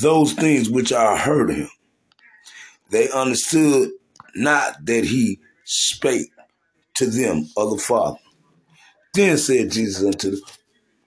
those 0.00 0.32
things 0.32 0.70
which 0.70 0.92
I 0.92 1.16
heard 1.16 1.50
him. 1.50 1.68
They 2.90 3.10
understood 3.10 3.90
not 4.34 4.84
that 4.86 5.04
he 5.04 5.40
spake 5.64 6.30
to 6.94 7.06
them 7.06 7.48
of 7.56 7.70
the 7.70 7.78
Father. 7.78 8.18
Then 9.14 9.36
said 9.38 9.72
Jesus 9.72 10.04
unto 10.04 10.30
them, 10.32 10.40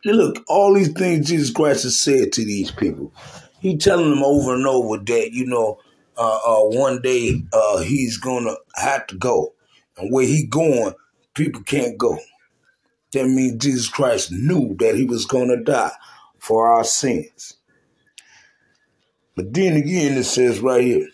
Look, 0.04 0.44
all 0.48 0.74
these 0.74 0.92
things 0.92 1.28
Jesus 1.28 1.52
Christ 1.52 1.84
has 1.84 2.02
said 2.02 2.32
to 2.34 2.46
these 2.46 2.72
people. 2.72 3.14
He 3.60 3.78
telling 3.78 4.10
them 4.10 4.24
over 4.24 4.56
and 4.56 4.66
over 4.66 4.98
that, 4.98 5.30
you 5.32 5.46
know, 5.46 5.80
uh, 6.18 6.40
uh, 6.46 6.64
one 6.64 7.02
day 7.02 7.42
uh, 7.54 7.80
he's 7.80 8.18
going 8.18 8.46
to 8.46 8.58
have 8.76 9.08
to 9.08 9.16
go. 9.16 9.54
And 9.98 10.12
where 10.12 10.26
he 10.26 10.46
going, 10.46 10.94
people 11.36 11.62
can't 11.62 11.98
go. 11.98 12.18
That 13.14 13.28
means 13.28 13.64
Jesus 13.64 13.88
Christ 13.88 14.32
knew 14.32 14.76
that 14.80 14.96
he 14.96 15.06
was 15.06 15.26
going 15.26 15.50
to 15.50 15.64
die 15.64 15.92
for 16.40 16.68
our 16.68 16.84
sins. 16.84 17.58
But 19.36 19.54
then 19.54 19.78
again, 19.78 20.18
it 20.18 20.26
says 20.26 20.60
right 20.60 20.84
here, 20.84 21.08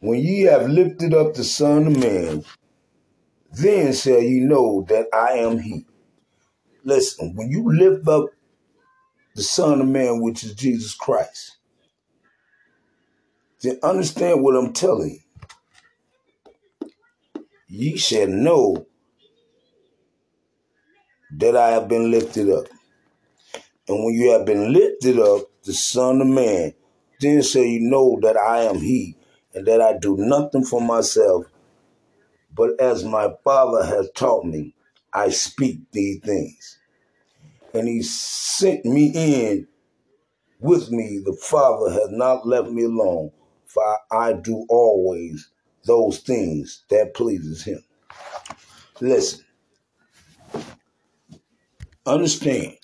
when 0.00 0.20
ye 0.20 0.42
have 0.42 0.68
lifted 0.68 1.14
up 1.14 1.34
the 1.34 1.44
Son 1.44 1.86
of 1.86 1.98
Man, 1.98 2.44
then 3.52 3.92
shall 3.94 4.20
ye 4.20 4.40
know 4.40 4.84
that 4.88 5.06
I 5.14 5.38
am 5.38 5.58
he. 5.58 5.86
Listen, 6.84 7.34
when 7.34 7.50
you 7.50 7.72
lift 7.72 8.06
up 8.08 8.26
the 9.34 9.42
Son 9.42 9.80
of 9.80 9.88
Man, 9.88 10.20
which 10.20 10.44
is 10.44 10.54
Jesus 10.54 10.94
Christ, 10.94 11.56
then 13.62 13.78
understand 13.82 14.42
what 14.42 14.56
I'm 14.56 14.72
telling 14.72 15.10
you. 15.10 15.20
Ye 17.68 17.96
shall 17.96 18.28
know 18.28 18.86
that 21.38 21.56
I 21.56 21.70
have 21.70 21.88
been 21.88 22.10
lifted 22.10 22.50
up. 22.50 22.66
And 23.88 24.04
when 24.04 24.14
you 24.14 24.32
have 24.32 24.46
been 24.46 24.72
lifted 24.72 25.18
up, 25.18 25.42
the 25.64 25.74
Son 25.74 26.20
of 26.20 26.26
Man, 26.26 26.74
then 27.20 27.42
shall 27.42 27.64
you 27.64 27.80
know 27.80 28.18
that 28.22 28.36
I 28.36 28.62
am 28.62 28.76
He, 28.80 29.16
and 29.54 29.66
that 29.66 29.80
I 29.80 29.96
do 29.98 30.16
nothing 30.18 30.64
for 30.64 30.80
myself, 30.80 31.46
but 32.54 32.80
as 32.80 33.04
my 33.04 33.30
Father 33.44 33.84
has 33.84 34.10
taught 34.14 34.44
me, 34.44 34.74
I 35.12 35.30
speak 35.30 35.80
these 35.92 36.20
things. 36.20 36.78
And 37.72 37.88
He 37.88 38.02
sent 38.02 38.84
me 38.84 39.12
in 39.14 39.68
with 40.60 40.90
me, 40.90 41.20
the 41.24 41.34
Father 41.34 41.90
has 41.92 42.08
not 42.10 42.46
left 42.46 42.70
me 42.70 42.84
alone, 42.84 43.30
for 43.66 43.98
I 44.10 44.32
do 44.32 44.64
always 44.70 45.50
those 45.84 46.20
things 46.20 46.84
that 46.88 47.12
pleases 47.14 47.62
him. 47.62 47.84
Listen, 49.00 49.44
understand 52.06 52.78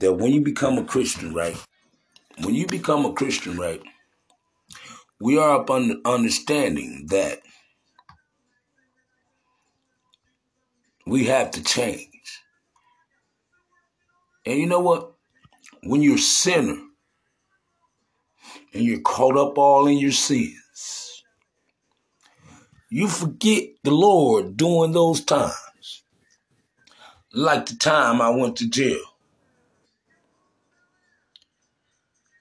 that 0.00 0.14
when 0.14 0.32
you 0.32 0.40
become 0.40 0.78
a 0.78 0.84
Christian, 0.84 1.34
right? 1.34 1.56
When 2.42 2.54
you 2.54 2.66
become 2.66 3.04
a 3.04 3.12
Christian, 3.12 3.56
right? 3.56 3.82
We 5.20 5.38
are 5.38 5.60
up 5.60 5.70
on 5.70 6.00
understanding 6.04 7.06
that 7.10 7.40
we 11.06 11.24
have 11.26 11.50
to 11.52 11.62
change. 11.62 12.42
And 14.46 14.58
you 14.58 14.66
know 14.66 14.80
what? 14.80 15.12
When 15.82 16.02
you're 16.02 16.16
a 16.16 16.18
sinner 16.18 16.78
and 18.72 18.82
you're 18.84 19.00
caught 19.00 19.36
up 19.36 19.58
all 19.58 19.86
in 19.86 19.98
your 19.98 20.12
sins, 20.12 21.24
you 22.90 23.08
forget 23.08 23.64
the 23.84 23.90
Lord 23.90 24.56
during 24.56 24.92
those 24.92 25.24
times. 25.24 26.02
Like 27.32 27.66
the 27.66 27.76
time 27.76 28.22
I 28.22 28.30
went 28.30 28.56
to 28.56 28.68
jail. 28.68 29.00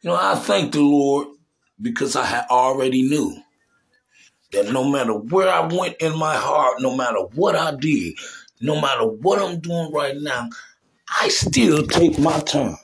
You 0.02 0.12
know, 0.12 0.18
I 0.20 0.36
thank 0.36 0.74
the 0.74 0.82
Lord 0.82 1.28
because 1.82 2.16
I 2.16 2.26
had 2.26 2.46
already 2.50 3.04
knew 3.04 3.36
that 4.52 4.72
no 4.72 4.84
matter 4.84 5.14
where 5.14 5.50
I 5.50 5.66
went 5.68 5.98
in 5.98 6.18
my 6.18 6.36
heart, 6.36 6.82
no 6.82 6.96
matter 6.96 7.20
what 7.36 7.56
I 7.56 7.76
did, 7.76 8.16
no 8.62 8.80
matter 8.80 9.06
what 9.06 9.40
I'm 9.40 9.60
doing 9.60 9.92
right 9.92 10.16
now, 10.16 10.50
I 11.20 11.30
still 11.30 11.86
take 11.86 12.20
my 12.20 12.40
time. 12.40 12.78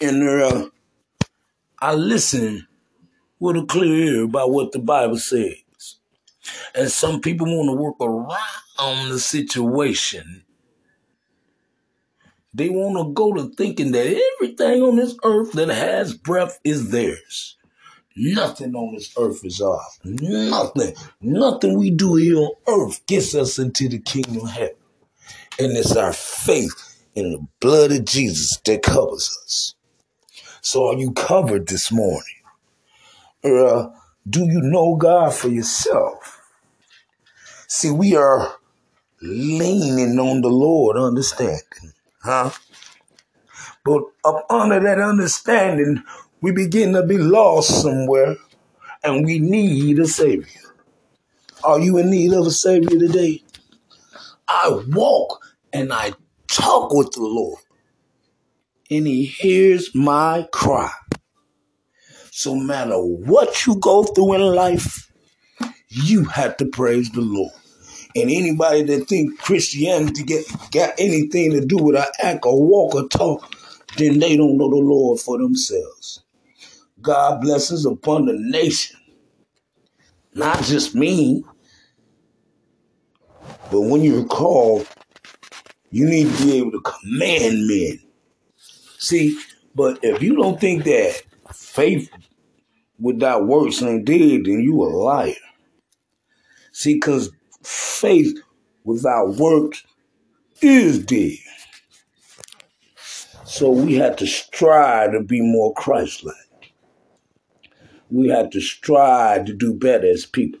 And 0.00 0.22
uh, 0.28 0.68
I 1.80 1.94
listen 1.94 2.66
with 3.38 3.56
a 3.56 3.64
clear 3.64 3.94
ear 3.94 4.24
about 4.24 4.50
what 4.50 4.72
the 4.72 4.78
Bible 4.78 5.18
says. 5.18 5.54
And 6.74 6.90
some 6.90 7.20
people 7.20 7.46
want 7.46 7.68
to 7.68 7.82
work 7.82 8.00
around 8.00 9.08
the 9.10 9.18
situation. 9.18 10.42
They 12.56 12.70
want 12.70 12.96
to 12.96 13.12
go 13.12 13.34
to 13.34 13.54
thinking 13.54 13.92
that 13.92 14.06
everything 14.06 14.80
on 14.80 14.96
this 14.96 15.14
earth 15.22 15.52
that 15.52 15.68
has 15.68 16.14
breath 16.14 16.58
is 16.64 16.90
theirs. 16.90 17.58
Nothing 18.16 18.74
on 18.74 18.94
this 18.94 19.12
earth 19.18 19.44
is 19.44 19.60
ours. 19.60 20.00
Nothing. 20.02 20.94
Nothing 21.20 21.78
we 21.78 21.90
do 21.90 22.14
here 22.14 22.38
on 22.38 22.52
earth 22.66 23.04
gets 23.06 23.34
us 23.34 23.58
into 23.58 23.90
the 23.90 23.98
kingdom 23.98 24.38
of 24.38 24.50
heaven. 24.50 24.74
And 25.58 25.76
it's 25.76 25.94
our 25.94 26.14
faith 26.14 27.04
in 27.14 27.32
the 27.32 27.46
blood 27.60 27.92
of 27.92 28.06
Jesus 28.06 28.58
that 28.64 28.82
covers 28.82 29.38
us. 29.44 29.74
So 30.62 30.86
are 30.86 30.98
you 30.98 31.12
covered 31.12 31.68
this 31.68 31.92
morning? 31.92 32.22
Or 33.42 33.66
uh, 33.66 33.90
do 34.28 34.46
you 34.46 34.62
know 34.62 34.96
God 34.96 35.34
for 35.34 35.48
yourself? 35.48 36.40
See, 37.68 37.90
we 37.90 38.16
are 38.16 38.56
leaning 39.20 40.18
on 40.18 40.40
the 40.40 40.48
Lord, 40.48 40.96
understanding, 40.96 41.92
huh? 42.26 42.50
But 43.84 44.02
up 44.24 44.46
under 44.50 44.80
that 44.80 44.98
understanding, 45.00 46.02
we 46.40 46.52
begin 46.52 46.92
to 46.94 47.02
be 47.04 47.18
lost 47.18 47.82
somewhere 47.82 48.36
and 49.04 49.24
we 49.24 49.38
need 49.38 49.98
a 50.00 50.06
Savior. 50.06 50.60
Are 51.64 51.80
you 51.80 51.98
in 51.98 52.10
need 52.10 52.32
of 52.32 52.46
a 52.46 52.50
Savior 52.50 52.98
today? 52.98 53.42
I 54.48 54.80
walk 54.88 55.40
and 55.72 55.92
I 55.92 56.12
talk 56.48 56.92
with 56.92 57.12
the 57.12 57.22
Lord, 57.22 57.60
and 58.90 59.06
He 59.06 59.24
hears 59.24 59.94
my 59.94 60.48
cry. 60.52 60.90
So, 62.30 62.54
matter 62.54 62.98
what 62.98 63.66
you 63.66 63.76
go 63.76 64.04
through 64.04 64.34
in 64.34 64.42
life, 64.42 65.10
you 65.88 66.24
have 66.24 66.56
to 66.58 66.66
praise 66.66 67.10
the 67.10 67.22
Lord. 67.22 67.52
And 68.16 68.30
anybody 68.30 68.82
that 68.84 69.08
think 69.08 69.38
Christianity 69.38 70.22
get, 70.22 70.46
got 70.70 70.94
anything 70.98 71.52
to 71.52 71.60
do 71.64 71.76
with 71.76 71.96
an 71.96 72.06
act 72.18 72.46
or 72.46 72.66
walk 72.66 72.94
or 72.94 73.06
talk, 73.08 73.54
then 73.98 74.18
they 74.18 74.38
don't 74.38 74.56
know 74.56 74.70
the 74.70 74.76
Lord 74.76 75.20
for 75.20 75.36
themselves. 75.36 76.22
God 77.02 77.42
blesses 77.42 77.84
upon 77.84 78.24
the 78.24 78.32
nation, 78.32 78.96
not 80.34 80.62
just 80.62 80.94
me, 80.94 81.44
but 83.70 83.82
when 83.82 84.02
you're 84.02 84.24
called, 84.24 84.88
you 85.90 86.08
need 86.08 86.34
to 86.34 86.42
be 86.42 86.56
able 86.56 86.72
to 86.72 86.80
command 86.80 87.66
men. 87.66 88.00
See, 88.98 89.38
but 89.74 89.98
if 90.02 90.22
you 90.22 90.36
don't 90.36 90.58
think 90.58 90.84
that 90.84 91.22
faith 91.52 92.10
without 92.98 93.46
works 93.46 93.82
ain't 93.82 94.06
dead, 94.06 94.46
then 94.46 94.60
you 94.60 94.82
a 94.82 94.88
liar. 94.88 95.34
See, 96.72 96.94
because 96.94 97.30
faith 97.96 98.38
without 98.84 99.36
works 99.36 99.84
is 100.60 100.98
dead. 100.98 101.38
So 103.44 103.70
we 103.70 103.94
have 103.94 104.16
to 104.16 104.26
strive 104.26 105.12
to 105.12 105.22
be 105.22 105.40
more 105.40 105.72
Christ-like. 105.74 106.34
We 108.10 108.28
have 108.28 108.50
to 108.50 108.60
strive 108.60 109.46
to 109.46 109.52
do 109.52 109.72
better 109.74 110.08
as 110.08 110.26
people. 110.26 110.60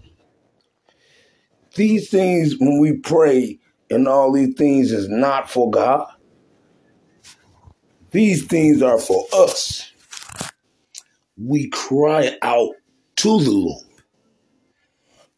These 1.74 2.08
things, 2.10 2.56
when 2.58 2.80
we 2.80 2.94
pray, 2.94 3.58
and 3.90 4.08
all 4.08 4.32
these 4.32 4.54
things 4.54 4.92
is 4.92 5.08
not 5.08 5.50
for 5.50 5.70
God. 5.70 6.08
These 8.10 8.46
things 8.46 8.82
are 8.82 8.98
for 8.98 9.24
us. 9.32 9.92
We 11.36 11.68
cry 11.68 12.36
out 12.42 12.74
to 13.16 13.40
the 13.40 13.50
Lord. 13.50 13.85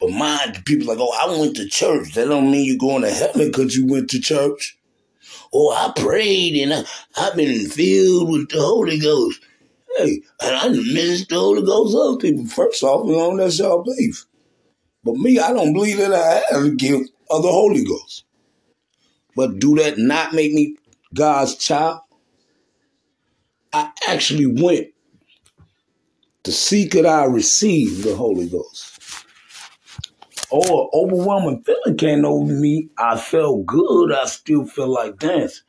But 0.01 0.11
mind 0.11 0.65
people 0.65 0.87
like, 0.87 0.99
oh, 1.01 1.13
I 1.13 1.39
went 1.39 1.57
to 1.57 1.69
church. 1.69 2.15
That 2.15 2.29
don't 2.29 2.51
mean 2.51 2.65
you're 2.65 2.77
going 2.77 3.03
to 3.03 3.11
heaven 3.11 3.49
because 3.49 3.77
you 3.77 3.87
went 3.87 4.11
to 4.11 4.21
church. 4.21 4.79
Oh, 5.53 5.71
I 5.71 5.93
prayed 6.01 6.57
and 6.63 6.73
I, 6.73 6.85
I've 7.17 7.37
been 7.37 7.69
filled 7.69 8.31
with 8.31 8.51
the 8.51 8.61
Holy 8.61 8.99
Ghost. 8.99 9.41
Hey, 9.97 10.23
and 10.41 10.55
I 10.55 10.69
ministered 10.69 11.31
the 11.31 11.41
Holy 11.41 11.63
Ghost 11.63 11.93
to 11.93 11.99
other 11.99 12.19
people. 12.19 12.47
First 12.47 12.83
off, 12.83 13.07
we 13.07 13.13
don't 13.13 13.37
that's 13.37 13.59
y'all 13.59 13.83
believe. 13.83 14.25
But 15.03 15.17
me, 15.17 15.39
I 15.39 15.53
don't 15.53 15.73
believe 15.73 15.99
that 15.99 16.13
I 16.13 16.55
have 16.55 16.65
a 16.65 16.71
gift 16.71 17.11
of 17.31 17.43
the 17.43 17.51
Holy 17.51 17.85
Ghost. 17.85 18.25
But 19.35 19.59
do 19.59 19.77
that 19.77 19.99
not 19.99 20.35
make 20.35 20.53
me 20.53 20.77
God's 21.15 21.57
child? 21.57 22.01
I 23.73 23.91
actually 24.07 24.47
went 24.47 24.89
to 26.45 26.53
seek 26.53 26.95
it, 26.95 27.07
I 27.07 27.25
received 27.25 28.05
the 28.05 28.17
Holy 28.17 28.49
Ghost. 28.49 28.98
Oh, 30.51 30.89
overwhelming 30.95 31.63
feeling 31.63 31.97
came 31.97 32.25
over 32.25 32.53
me. 32.53 32.89
I 32.97 33.19
felt 33.19 33.67
good. 33.67 34.13
I 34.13 34.25
still 34.27 34.65
feel 34.67 34.89
like 34.89 35.19
dancing. 35.19 35.65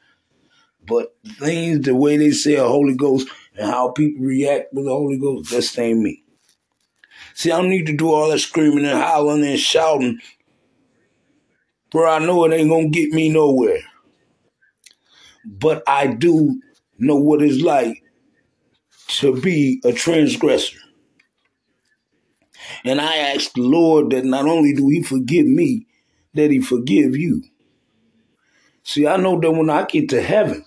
But 0.87 1.15
things, 1.39 1.85
the 1.85 1.95
way 1.95 2.17
they 2.17 2.31
say 2.31 2.55
a 2.55 2.67
Holy 2.67 2.95
Ghost 2.95 3.27
and 3.55 3.69
how 3.69 3.91
people 3.91 4.25
react 4.25 4.73
with 4.73 4.85
the 4.85 4.91
Holy 4.91 5.19
Ghost, 5.19 5.49
just 5.49 5.77
ain't 5.77 5.99
me. 5.99 6.23
See, 7.33 7.51
I 7.51 7.57
don't 7.61 7.69
need 7.69 7.87
to 7.87 7.95
do 7.95 8.11
all 8.11 8.29
that 8.29 8.39
screaming 8.39 8.85
and 8.85 8.99
howling 8.99 9.43
and 9.45 9.59
shouting, 9.59 10.19
for 11.91 12.07
I 12.07 12.19
know 12.19 12.45
it 12.45 12.53
ain't 12.53 12.69
gonna 12.69 12.89
get 12.89 13.11
me 13.11 13.29
nowhere. 13.29 13.81
But 15.45 15.83
I 15.87 16.07
do 16.07 16.61
know 16.97 17.15
what 17.15 17.41
it's 17.41 17.61
like 17.61 18.03
to 19.19 19.39
be 19.39 19.81
a 19.83 19.93
transgressor. 19.93 20.77
And 22.83 23.01
I 23.01 23.17
ask 23.17 23.53
the 23.53 23.61
Lord 23.61 24.11
that 24.11 24.25
not 24.25 24.45
only 24.45 24.73
do 24.73 24.87
He 24.89 25.03
forgive 25.03 25.45
me, 25.45 25.87
that 26.33 26.51
He 26.51 26.59
forgive 26.59 27.15
you. 27.15 27.43
See, 28.83 29.05
I 29.07 29.17
know 29.17 29.39
that 29.39 29.51
when 29.51 29.69
I 29.69 29.85
get 29.85 30.09
to 30.09 30.21
heaven, 30.21 30.65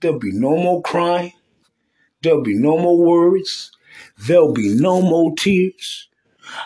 there'll 0.00 0.18
be 0.18 0.32
no 0.32 0.56
more 0.56 0.82
crying, 0.82 1.32
there'll 2.22 2.42
be 2.42 2.54
no 2.54 2.78
more 2.78 2.98
worries, 2.98 3.72
there'll 4.26 4.52
be 4.52 4.74
no 4.74 5.00
more 5.00 5.34
tears. 5.36 6.08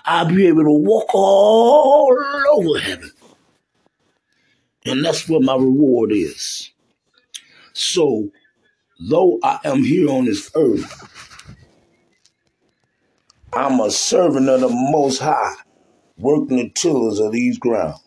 I'll 0.05 0.29
be 0.29 0.47
able 0.47 0.65
to 0.65 0.71
walk 0.71 1.15
all 1.15 2.17
over 2.53 2.79
heaven. 2.79 3.11
And 4.85 5.05
that's 5.05 5.29
what 5.29 5.43
my 5.43 5.55
reward 5.55 6.13
is. 6.13 6.71
So, 7.73 8.31
though 9.01 9.39
I 9.43 9.59
am 9.65 9.83
here 9.83 10.11
on 10.11 10.27
this 10.27 10.51
earth, 10.55 11.32
I'm 13.55 13.81
a 13.81 13.91
servant 13.91 14.49
of 14.49 14.63
the 14.63 14.69
Most 14.71 15.19
High, 15.19 15.55
working 16.17 16.57
the 16.57 16.71
tillers 16.71 17.19
of 17.19 17.33
these 17.33 17.59
grounds. 17.59 18.01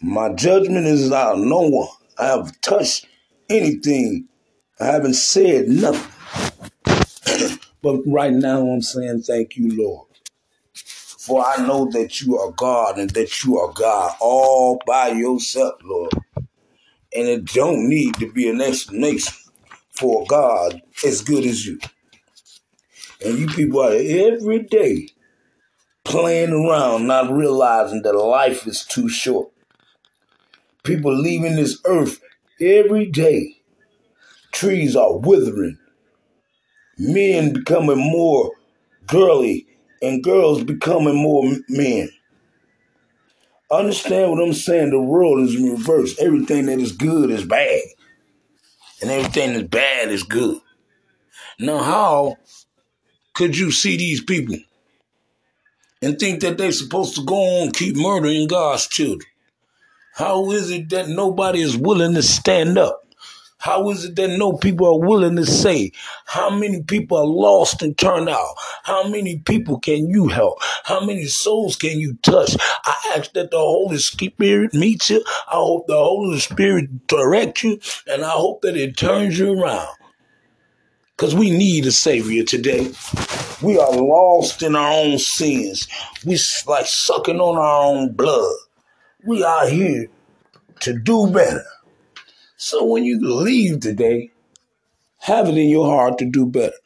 My 0.00 0.32
judgment 0.32 0.86
is 0.86 1.12
out 1.12 1.38
no 1.38 1.60
one. 1.60 1.88
I 2.18 2.26
have 2.26 2.58
touched 2.62 3.06
anything. 3.50 4.28
I 4.80 4.86
haven't 4.86 5.14
said 5.14 5.68
nothing. 5.68 6.12
but 7.82 8.00
right 8.06 8.32
now 8.32 8.66
I'm 8.66 8.80
saying 8.80 9.22
thank 9.22 9.56
you, 9.56 9.76
Lord. 9.76 10.08
For 10.74 11.44
I 11.46 11.66
know 11.66 11.90
that 11.90 12.22
you 12.22 12.38
are 12.38 12.52
God 12.52 12.98
and 12.98 13.10
that 13.10 13.44
you 13.44 13.58
are 13.58 13.72
God 13.72 14.14
all 14.20 14.80
by 14.86 15.08
yourself, 15.08 15.74
Lord. 15.82 16.12
And 17.14 17.28
it 17.28 17.46
don't 17.46 17.88
need 17.88 18.14
to 18.16 18.32
be 18.32 18.48
an 18.48 18.62
explanation 18.62 19.34
for 19.90 20.24
God 20.26 20.80
as 21.04 21.20
good 21.22 21.44
as 21.44 21.66
you. 21.66 21.78
And 23.24 23.38
you 23.38 23.46
people 23.46 23.82
are 23.82 23.92
every 23.94 24.62
day 24.64 25.08
playing 26.04 26.52
around, 26.52 27.06
not 27.06 27.32
realizing 27.32 28.02
that 28.02 28.14
life 28.14 28.66
is 28.66 28.84
too 28.84 29.08
short. 29.08 29.50
People 30.84 31.14
leaving 31.14 31.56
this 31.56 31.80
earth 31.84 32.20
every 32.60 33.06
day. 33.06 33.56
Trees 34.52 34.94
are 34.94 35.18
withering. 35.18 35.78
Men 36.98 37.52
becoming 37.52 37.98
more 37.98 38.52
girly 39.06 39.66
and 40.00 40.22
girls 40.22 40.62
becoming 40.64 41.16
more 41.16 41.42
men. 41.68 42.08
Understand 43.70 44.30
what 44.30 44.42
I'm 44.42 44.52
saying? 44.52 44.90
The 44.90 45.00
world 45.00 45.40
is 45.40 45.54
in 45.56 45.70
reverse. 45.70 46.18
Everything 46.20 46.66
that 46.66 46.78
is 46.78 46.92
good 46.92 47.30
is 47.30 47.44
bad. 47.44 47.82
And 49.02 49.10
everything 49.10 49.54
that's 49.54 49.68
bad 49.68 50.10
is 50.10 50.22
good. 50.22 50.60
Now, 51.58 51.78
how 51.78 52.36
could 53.36 53.56
you 53.56 53.70
see 53.70 53.98
these 53.98 54.24
people 54.24 54.56
and 56.00 56.18
think 56.18 56.40
that 56.40 56.56
they're 56.56 56.72
supposed 56.72 57.14
to 57.16 57.24
go 57.24 57.36
on 57.36 57.70
keep 57.70 57.94
murdering 57.94 58.48
God's 58.48 58.86
children? 58.86 59.30
How 60.14 60.50
is 60.52 60.70
it 60.70 60.88
that 60.88 61.10
nobody 61.10 61.60
is 61.60 61.76
willing 61.76 62.14
to 62.14 62.22
stand 62.22 62.78
up? 62.78 63.02
How 63.58 63.90
is 63.90 64.06
it 64.06 64.16
that 64.16 64.38
no 64.38 64.54
people 64.54 64.86
are 64.86 65.06
willing 65.06 65.36
to 65.36 65.44
say? 65.44 65.92
How 66.24 66.48
many 66.48 66.82
people 66.82 67.18
are 67.18 67.26
lost 67.26 67.82
and 67.82 67.98
turned 67.98 68.30
out? 68.30 68.54
How 68.84 69.06
many 69.06 69.38
people 69.40 69.80
can 69.80 70.08
you 70.08 70.28
help? 70.28 70.56
How 70.84 71.04
many 71.04 71.26
souls 71.26 71.76
can 71.76 72.00
you 72.00 72.16
touch? 72.22 72.56
I 72.86 73.16
ask 73.18 73.32
that 73.34 73.50
the 73.50 73.58
Holy 73.58 73.98
Spirit 73.98 74.72
meets 74.72 75.10
you. 75.10 75.22
I 75.26 75.56
hope 75.56 75.88
the 75.88 75.94
Holy 75.98 76.38
Spirit 76.38 77.06
directs 77.06 77.64
you, 77.64 77.80
and 78.06 78.24
I 78.24 78.30
hope 78.30 78.62
that 78.62 78.78
it 78.78 78.96
turns 78.96 79.38
you 79.38 79.60
around. 79.60 79.94
Because 81.16 81.34
we 81.34 81.50
need 81.50 81.86
a 81.86 81.92
Savior 81.92 82.44
today. 82.44 82.92
We 83.62 83.78
are 83.78 83.90
lost 83.90 84.62
in 84.62 84.76
our 84.76 84.92
own 84.92 85.18
sins. 85.18 85.88
We 86.26 86.38
like 86.66 86.84
sucking 86.86 87.40
on 87.40 87.56
our 87.56 87.84
own 87.84 88.12
blood. 88.12 88.52
We 89.24 89.42
are 89.42 89.66
here 89.66 90.08
to 90.80 90.98
do 90.98 91.30
better. 91.30 91.64
So 92.58 92.84
when 92.84 93.04
you 93.04 93.18
leave 93.20 93.80
today, 93.80 94.30
have 95.20 95.48
it 95.48 95.56
in 95.56 95.70
your 95.70 95.86
heart 95.86 96.18
to 96.18 96.26
do 96.26 96.44
better. 96.44 96.76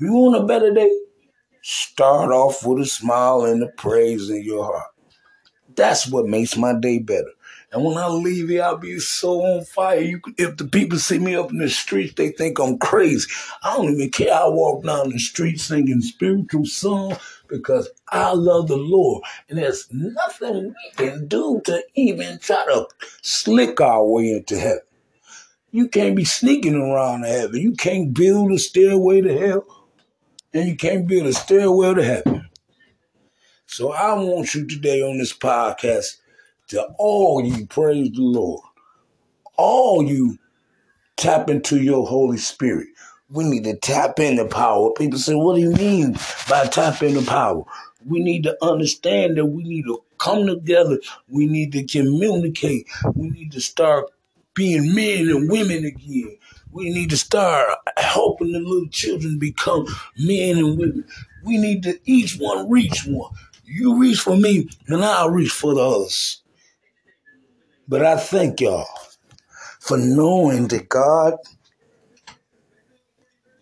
You 0.00 0.12
want 0.12 0.42
a 0.42 0.46
better 0.46 0.72
day? 0.72 0.90
Start 1.62 2.32
off 2.32 2.66
with 2.66 2.80
a 2.80 2.86
smile 2.86 3.44
and 3.44 3.62
a 3.62 3.68
praise 3.68 4.28
in 4.28 4.42
your 4.42 4.64
heart. 4.64 4.90
That's 5.76 6.08
what 6.08 6.26
makes 6.26 6.56
my 6.56 6.74
day 6.74 6.98
better. 6.98 7.30
And 7.72 7.84
when 7.84 7.96
I 7.96 8.08
leave 8.08 8.48
here, 8.48 8.64
I'll 8.64 8.78
be 8.78 8.98
so 8.98 9.42
on 9.42 9.64
fire. 9.64 10.00
You, 10.00 10.20
if 10.36 10.56
the 10.56 10.64
people 10.64 10.98
see 10.98 11.20
me 11.20 11.36
up 11.36 11.50
in 11.50 11.58
the 11.58 11.68
streets, 11.68 12.14
they 12.14 12.30
think 12.30 12.58
I'm 12.58 12.78
crazy. 12.78 13.30
I 13.62 13.76
don't 13.76 13.92
even 13.92 14.10
care. 14.10 14.34
I 14.34 14.48
walk 14.48 14.84
down 14.84 15.10
the 15.10 15.18
street 15.18 15.60
singing 15.60 16.00
spiritual 16.00 16.66
songs 16.66 17.18
because 17.48 17.88
I 18.08 18.32
love 18.32 18.66
the 18.66 18.76
Lord. 18.76 19.22
And 19.48 19.58
there's 19.58 19.86
nothing 19.92 20.74
we 20.74 20.90
can 20.96 21.28
do 21.28 21.60
to 21.66 21.82
even 21.94 22.40
try 22.40 22.64
to 22.66 22.88
slick 23.22 23.80
our 23.80 24.04
way 24.04 24.32
into 24.32 24.58
heaven. 24.58 24.80
You 25.70 25.86
can't 25.86 26.16
be 26.16 26.24
sneaking 26.24 26.74
around 26.74 27.22
heaven. 27.22 27.60
You 27.60 27.72
can't 27.72 28.12
build 28.12 28.50
a 28.50 28.58
stairway 28.58 29.20
to 29.20 29.38
hell, 29.38 29.86
and 30.52 30.68
you 30.68 30.76
can't 30.76 31.06
build 31.06 31.28
a 31.28 31.32
stairway 31.32 31.94
to 31.94 32.02
heaven. 32.02 32.48
So 33.66 33.92
I 33.92 34.12
want 34.14 34.52
you 34.52 34.66
today 34.66 35.00
on 35.00 35.18
this 35.18 35.32
podcast 35.32 36.16
to 36.70 36.82
all 36.98 37.44
you 37.44 37.66
praise 37.66 38.12
the 38.12 38.22
Lord. 38.22 38.62
All 39.56 40.02
you 40.02 40.38
tap 41.16 41.50
into 41.50 41.80
your 41.80 42.06
Holy 42.06 42.38
Spirit. 42.38 42.88
We 43.28 43.44
need 43.44 43.64
to 43.64 43.76
tap 43.76 44.18
into 44.18 44.44
power. 44.46 44.90
People 44.92 45.18
say, 45.18 45.34
what 45.34 45.56
do 45.56 45.60
you 45.60 45.72
mean 45.72 46.16
by 46.48 46.66
tap 46.66 47.02
into 47.02 47.22
power? 47.22 47.64
We 48.06 48.20
need 48.20 48.44
to 48.44 48.56
understand 48.62 49.36
that 49.36 49.46
we 49.46 49.62
need 49.62 49.84
to 49.84 50.02
come 50.18 50.46
together. 50.46 50.98
We 51.28 51.46
need 51.46 51.72
to 51.72 51.84
communicate. 51.84 52.86
We 53.14 53.30
need 53.30 53.52
to 53.52 53.60
start 53.60 54.06
being 54.54 54.94
men 54.94 55.28
and 55.28 55.50
women 55.50 55.84
again. 55.84 56.38
We 56.72 56.90
need 56.90 57.10
to 57.10 57.16
start 57.16 57.78
helping 57.96 58.52
the 58.52 58.60
little 58.60 58.88
children 58.88 59.38
become 59.38 59.86
men 60.18 60.58
and 60.58 60.78
women. 60.78 61.04
We 61.44 61.58
need 61.58 61.82
to 61.82 61.98
each 62.04 62.38
one 62.38 62.70
reach 62.70 63.04
one. 63.06 63.32
You 63.64 64.00
reach 64.00 64.20
for 64.20 64.36
me, 64.36 64.68
and 64.88 65.04
I'll 65.04 65.30
reach 65.30 65.52
for 65.52 65.74
the 65.74 65.80
others. 65.80 66.39
But 67.90 68.06
I 68.06 68.18
thank 68.18 68.60
y'all 68.60 68.86
for 69.80 69.98
knowing 69.98 70.68
that 70.68 70.88
God, 70.88 71.34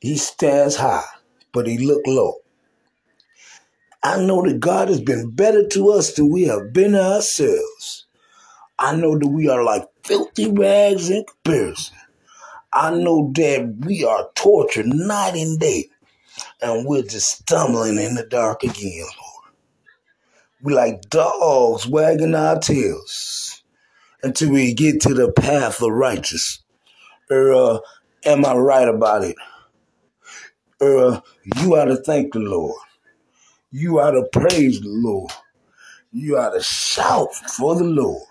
He 0.03 0.19
stands 0.19 0.77
high, 0.77 1.07
but 1.51 1.67
He 1.67 1.79
look 1.79 2.03
low. 2.07 2.35
I 4.03 4.21
know 4.21 4.43
that 4.43 4.61
God 4.61 4.89
has 4.89 5.01
been 5.01 5.31
better 5.31 5.67
to 5.69 5.93
us 5.93 6.13
than 6.13 6.31
we 6.31 6.43
have 6.43 6.75
been 6.75 6.93
to 6.93 7.03
ourselves. 7.03 8.05
I 8.79 8.97
know 8.97 9.19
that 9.19 9.29
we 9.29 9.49
are 9.49 9.65
like 9.65 9.85
filthy 10.05 10.51
rags 10.51 11.09
in 11.09 11.25
comparison. 11.25 11.97
I 12.71 12.91
know 12.91 13.33
that 13.35 13.77
we 13.87 14.05
are 14.05 14.29
tortured 14.35 14.89
night 14.89 15.37
and 15.37 15.59
day, 15.59 15.87
and 16.61 16.87
we're 16.87 17.01
just 17.01 17.31
stumbling 17.31 17.97
in 17.97 18.15
the 18.15 18.27
dark 18.27 18.63
again, 18.63 19.07
Lord. 19.07 19.55
We 20.61 20.75
like 20.75 21.09
dogs 21.09 21.87
wagging 21.87 22.35
our 22.35 22.59
tails 22.59 23.48
until 24.23 24.51
we 24.51 24.75
get 24.75 25.01
to 25.03 25.15
the 25.15 25.33
path 25.33 25.83
of 25.83 25.93
righteous. 25.93 26.63
Or 27.31 27.55
uh, 27.55 27.79
am 28.25 28.45
I 28.47 28.55
right 28.55 28.89
about 28.89 29.25
it? 29.25 29.37
Or 30.81 30.99
uh, 30.99 31.21
you 31.57 31.77
ought 31.77 31.87
to 31.87 31.97
thank 31.97 32.33
the 32.33 32.41
Lord. 32.41 32.81
You 33.71 34.01
ought 34.01 34.13
to 34.13 34.25
praise 34.33 34.81
the 34.81 34.89
Lord. 34.89 35.33
You 36.13 36.39
ought 36.39 36.51
to 36.55 36.63
shout 36.63 37.35
for 37.35 37.77
the 37.77 37.85
Lord. 37.85 38.28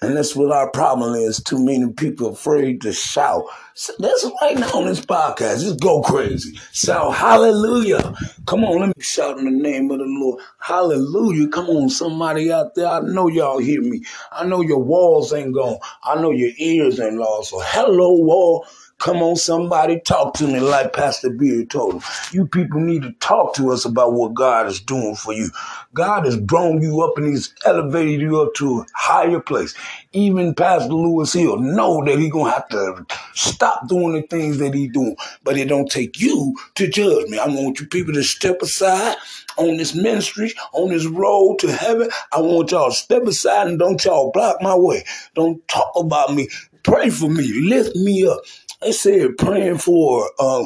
And 0.00 0.16
that's 0.16 0.36
what 0.36 0.52
our 0.52 0.70
problem 0.70 1.14
is. 1.14 1.42
Too 1.42 1.64
many 1.64 1.92
people 1.92 2.28
afraid 2.28 2.82
to 2.82 2.92
shout. 2.92 3.44
So 3.74 3.92
that's 3.98 4.24
right 4.40 4.56
now 4.56 4.70
on 4.78 4.86
this 4.86 5.04
podcast. 5.04 5.62
Just 5.62 5.80
go 5.80 6.02
crazy. 6.02 6.58
Shout 6.72 7.14
hallelujah. 7.14 8.14
Come 8.46 8.64
on, 8.64 8.78
let 8.80 8.96
me 8.96 9.02
shout 9.02 9.38
in 9.38 9.44
the 9.44 9.50
name 9.50 9.90
of 9.90 9.98
the 9.98 10.04
Lord. 10.06 10.40
Hallelujah. 10.60 11.48
Come 11.48 11.68
on, 11.68 11.88
somebody 11.88 12.52
out 12.52 12.76
there. 12.76 12.86
I 12.86 13.00
know 13.00 13.26
y'all 13.26 13.58
hear 13.58 13.82
me. 13.82 14.04
I 14.30 14.44
know 14.44 14.60
your 14.60 14.82
walls 14.82 15.32
ain't 15.32 15.54
gone. 15.54 15.78
I 16.04 16.20
know 16.20 16.30
your 16.30 16.52
ears 16.58 17.00
ain't 17.00 17.16
lost. 17.16 17.50
So 17.50 17.60
hello, 17.60 18.12
wall. 18.12 18.66
Come 18.98 19.18
on, 19.18 19.36
somebody, 19.36 20.00
talk 20.00 20.34
to 20.36 20.48
me 20.48 20.60
like 20.60 20.94
Pastor 20.94 21.30
Beard 21.30 21.70
told 21.70 21.96
him. 21.96 22.02
You 22.32 22.46
people 22.46 22.80
need 22.80 23.02
to 23.02 23.12
talk 23.20 23.54
to 23.56 23.70
us 23.70 23.84
about 23.84 24.14
what 24.14 24.34
God 24.34 24.66
is 24.68 24.80
doing 24.80 25.16
for 25.16 25.34
you. 25.34 25.50
God 25.94 26.24
has 26.24 26.36
grown 26.38 26.82
you 26.82 27.02
up 27.02 27.18
and 27.18 27.28
He's 27.28 27.54
elevated 27.66 28.20
you 28.22 28.40
up 28.42 28.54
to 28.54 28.80
a 28.80 28.86
higher 28.94 29.40
place. 29.40 29.74
Even 30.14 30.54
Pastor 30.54 30.94
Lewis 30.94 31.34
Hill 31.34 31.58
know 31.58 32.02
that 32.06 32.18
He's 32.18 32.32
gonna 32.32 32.50
have 32.52 32.68
to 32.70 33.06
stop 33.34 33.88
doing 33.88 34.14
the 34.14 34.22
things 34.22 34.58
that 34.58 34.74
He's 34.74 34.92
doing, 34.92 35.16
but 35.44 35.58
it 35.58 35.68
don't 35.68 35.90
take 35.90 36.20
you 36.20 36.56
to 36.76 36.88
judge 36.88 37.28
me. 37.28 37.38
I 37.38 37.48
want 37.48 37.80
you 37.80 37.86
people 37.86 38.14
to 38.14 38.24
step 38.24 38.62
aside 38.62 39.16
on 39.58 39.76
this 39.76 39.94
ministry, 39.94 40.54
on 40.72 40.90
this 40.90 41.06
road 41.06 41.58
to 41.60 41.72
heaven. 41.72 42.10
I 42.32 42.40
want 42.40 42.70
y'all 42.72 42.90
to 42.90 42.96
step 42.96 43.24
aside 43.24 43.68
and 43.68 43.78
don't 43.78 44.04
y'all 44.04 44.32
block 44.32 44.62
my 44.62 44.76
way. 44.76 45.04
Don't 45.34 45.66
talk 45.68 45.92
about 45.96 46.34
me. 46.34 46.48
Pray 46.82 47.10
for 47.10 47.28
me. 47.30 47.52
Lift 47.62 47.94
me 47.96 48.26
up. 48.26 48.40
They 48.80 48.92
said 48.92 49.36
praying 49.38 49.78
for, 49.78 50.30
uh, 50.38 50.64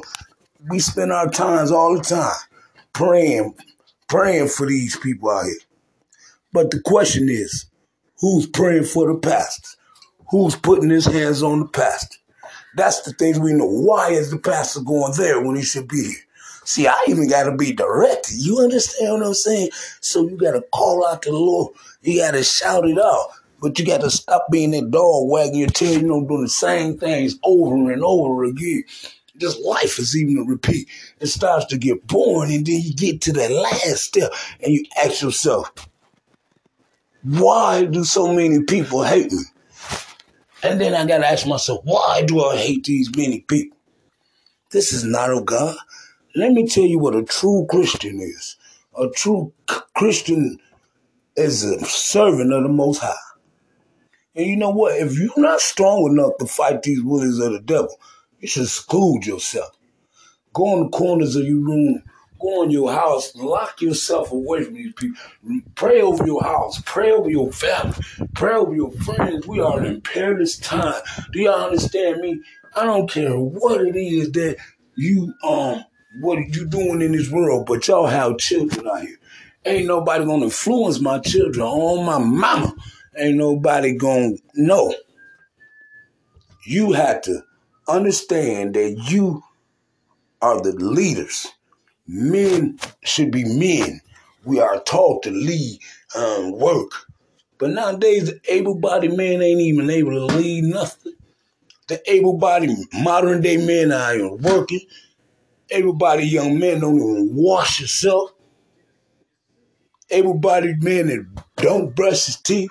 we 0.71 0.79
spend 0.79 1.13
our 1.13 1.31
times 1.31 1.71
all 1.71 1.97
the 1.97 2.05
time 2.05 2.37
praying, 2.93 3.55
praying 4.09 4.49
for 4.49 4.67
these 4.67 4.97
people 4.99 5.31
out 5.31 5.45
here. 5.45 5.55
But 6.53 6.71
the 6.71 6.81
question 6.81 7.29
is, 7.29 7.67
who's 8.21 8.47
praying 8.47 8.85
for 8.85 9.13
the 9.13 9.19
pastor? 9.19 9.79
Who's 10.31 10.57
putting 10.57 10.91
his 10.91 11.07
hands 11.07 11.43
on 11.43 11.61
the 11.61 11.69
pastor? 11.69 12.19
That's 12.77 13.03
the 13.03 13.13
things 13.13 13.39
we 13.39 13.53
know. 13.55 13.67
Why 13.67 14.11
is 14.11 14.31
the 14.31 14.39
pastor 14.39 14.81
going 14.81 15.13
there 15.17 15.43
when 15.43 15.57
he 15.57 15.63
should 15.63 15.89
be 15.89 16.05
here? 16.05 16.21
See, 16.65 16.87
I 16.87 17.05
even 17.09 17.29
got 17.29 17.45
to 17.45 17.57
be 17.57 17.73
directed. 17.73 18.37
You 18.37 18.59
understand 18.61 19.15
what 19.15 19.27
I'm 19.27 19.35
saying? 19.35 19.71
So 20.01 20.29
you 20.29 20.37
got 20.37 20.53
to 20.53 20.63
call 20.73 21.07
out 21.07 21.23
to 21.23 21.31
the 21.31 21.37
Lord. 21.37 21.75
You 22.03 22.21
got 22.21 22.33
to 22.33 22.45
shout 22.45 22.89
it 22.89 22.99
out. 22.99 23.29
But 23.63 23.79
you 23.79 23.87
got 23.87 24.01
to 24.01 24.11
stop 24.11 24.47
being 24.51 24.73
that 24.73 24.91
dog 24.91 25.31
wagging 25.31 25.61
your 25.61 25.69
tail, 25.69 26.01
you 26.01 26.09
know, 26.09 26.27
doing 26.27 26.43
the 26.43 26.49
same 26.49 26.99
things 26.99 27.39
over 27.45 27.93
and 27.93 28.03
over 28.03 28.43
again. 28.43 28.83
Just 29.39 29.61
life 29.61 30.01
is 30.01 30.17
even 30.17 30.39
a 30.39 30.43
repeat. 30.43 30.89
It 31.21 31.29
starts 31.29 31.67
to 31.67 31.79
get 31.79 32.07
boring, 32.09 32.53
and 32.53 32.67
then 32.67 32.81
you 32.83 32.93
get 32.93 33.21
to 33.23 33.33
that 33.35 33.53
last 33.53 33.99
step, 33.99 34.33
and 34.61 34.73
you 34.73 34.85
ask 35.03 35.23
yourself, 35.23 35.73
why 37.23 37.85
do 37.85 38.03
so 38.03 38.33
many 38.33 38.65
people 38.65 39.05
hate 39.05 39.31
me? 39.31 39.43
And 40.65 40.81
then 40.81 40.95
I 40.95 41.07
got 41.07 41.19
to 41.19 41.27
ask 41.27 41.47
myself, 41.47 41.81
why 41.85 42.25
do 42.27 42.45
I 42.45 42.57
hate 42.57 42.85
these 42.85 43.15
many 43.17 43.41
people? 43.41 43.79
This 44.71 44.93
is 44.93 45.05
not 45.05 45.31
of 45.31 45.47
God. 45.47 45.77
Let 46.35 46.53
me 46.53 46.67
tell 46.67 46.85
you 46.85 46.99
what 46.99 47.15
a 47.15 47.23
true 47.23 47.67
Christian 47.71 48.21
is. 48.21 48.57
A 48.99 49.09
true 49.09 49.53
Christian 49.97 50.59
is 51.37 51.63
a 51.65 51.79
servant 51.85 52.53
of 52.53 52.65
the 52.65 52.69
Most 52.69 52.99
High. 52.99 53.15
And 54.35 54.47
you 54.47 54.57
know 54.57 54.71
what? 54.71 54.97
If 54.99 55.19
you're 55.19 55.31
not 55.39 55.61
strong 55.61 56.11
enough 56.13 56.39
to 56.39 56.47
fight 56.47 56.83
these 56.83 57.03
bullies 57.03 57.39
of 57.39 57.53
the 57.53 57.61
devil, 57.61 57.99
You 58.41 58.49
should 58.49 58.69
school 58.69 59.21
yourself. 59.23 59.71
Go 60.55 60.75
in 60.77 60.85
the 60.85 60.89
corners 60.91 61.37
of 61.37 61.45
your 61.45 61.61
room. 61.61 62.03
Go 62.41 62.65
in 62.65 62.71
your 62.71 62.93
house. 62.93 63.35
Lock 63.37 63.81
yourself 63.83 64.33
away 64.33 64.65
from 64.65 64.75
these 64.75 64.93
people. 64.95 65.17
Pray 65.77 66.01
over 66.03 66.27
your 66.27 66.43
house. 66.43 66.83
Pray 66.85 67.13
over 67.13 67.31
your 67.31 67.53
family. 67.53 67.95
Pray 68.35 68.55
over 68.55 68.75
your 68.75 68.91
friends. 68.93 69.47
We 69.47 69.61
are 69.61 69.85
in 69.85 70.01
perilous 70.01 70.59
time. 70.59 71.03
Do 71.33 71.41
y'all 71.41 71.67
understand 71.67 72.21
me? 72.21 72.41
I 72.77 72.85
don't 72.85 73.09
care 73.11 73.39
what 73.39 73.81
it 73.83 73.97
is 73.97 74.33
that 74.33 74.57
you 74.97 75.35
um 75.45 75.85
what 76.21 76.39
are 76.39 76.43
you 76.43 76.67
doing 76.67 77.01
in 77.03 77.13
this 77.13 77.31
world, 77.31 77.67
but 77.67 77.87
y'all 77.89 78.07
have 78.07 78.39
children 78.39 78.87
out 78.89 79.03
here. 79.03 79.19
Ain't 79.65 79.87
nobody 79.87 80.25
gonna 80.25 80.45
influence 80.45 81.01
my 81.01 81.21
children 81.21 81.65
on 81.67 82.05
my 82.05 82.19
mama. 82.19 82.75
Ain't 83.17 83.37
nobody 83.37 83.97
gonna 83.97 84.37
know. 84.55 84.95
You 86.67 86.93
have 86.93 87.23
to 87.23 87.43
understand 87.89 88.75
that 88.75 88.97
you 89.11 89.43
are 90.41 90.61
the 90.61 90.73
leaders. 90.73 91.49
Men 92.07 92.79
should 93.05 93.31
be 93.31 93.45
men. 93.45 94.01
We 94.45 94.61
are 94.61 94.81
taught 94.81 95.23
to 95.25 95.31
lead 95.31 95.79
um, 96.17 96.53
work. 96.59 96.91
But 97.59 97.71
nowadays, 97.71 98.33
able-bodied 98.49 99.17
men 99.17 99.41
ain't 99.41 99.61
even 99.61 99.89
able 99.89 100.29
to 100.29 100.37
lead 100.37 100.65
nothing. 100.65 101.13
The 101.89 102.01
able-bodied 102.11 102.77
modern 102.95 103.41
day 103.41 103.57
men 103.59 103.93
are 103.93 104.15
even 104.15 104.39
working. 104.39 104.81
Able-bodied 105.71 106.31
young 106.31 106.59
men 106.59 106.81
don't 106.81 106.97
even 106.97 107.31
wash 107.35 107.79
themselves. 107.79 108.33
Able-bodied 110.11 110.83
men 110.83 111.07
that 111.07 111.27
don't 111.57 111.95
brush 111.95 112.27
his 112.27 112.37
teeth, 112.37 112.71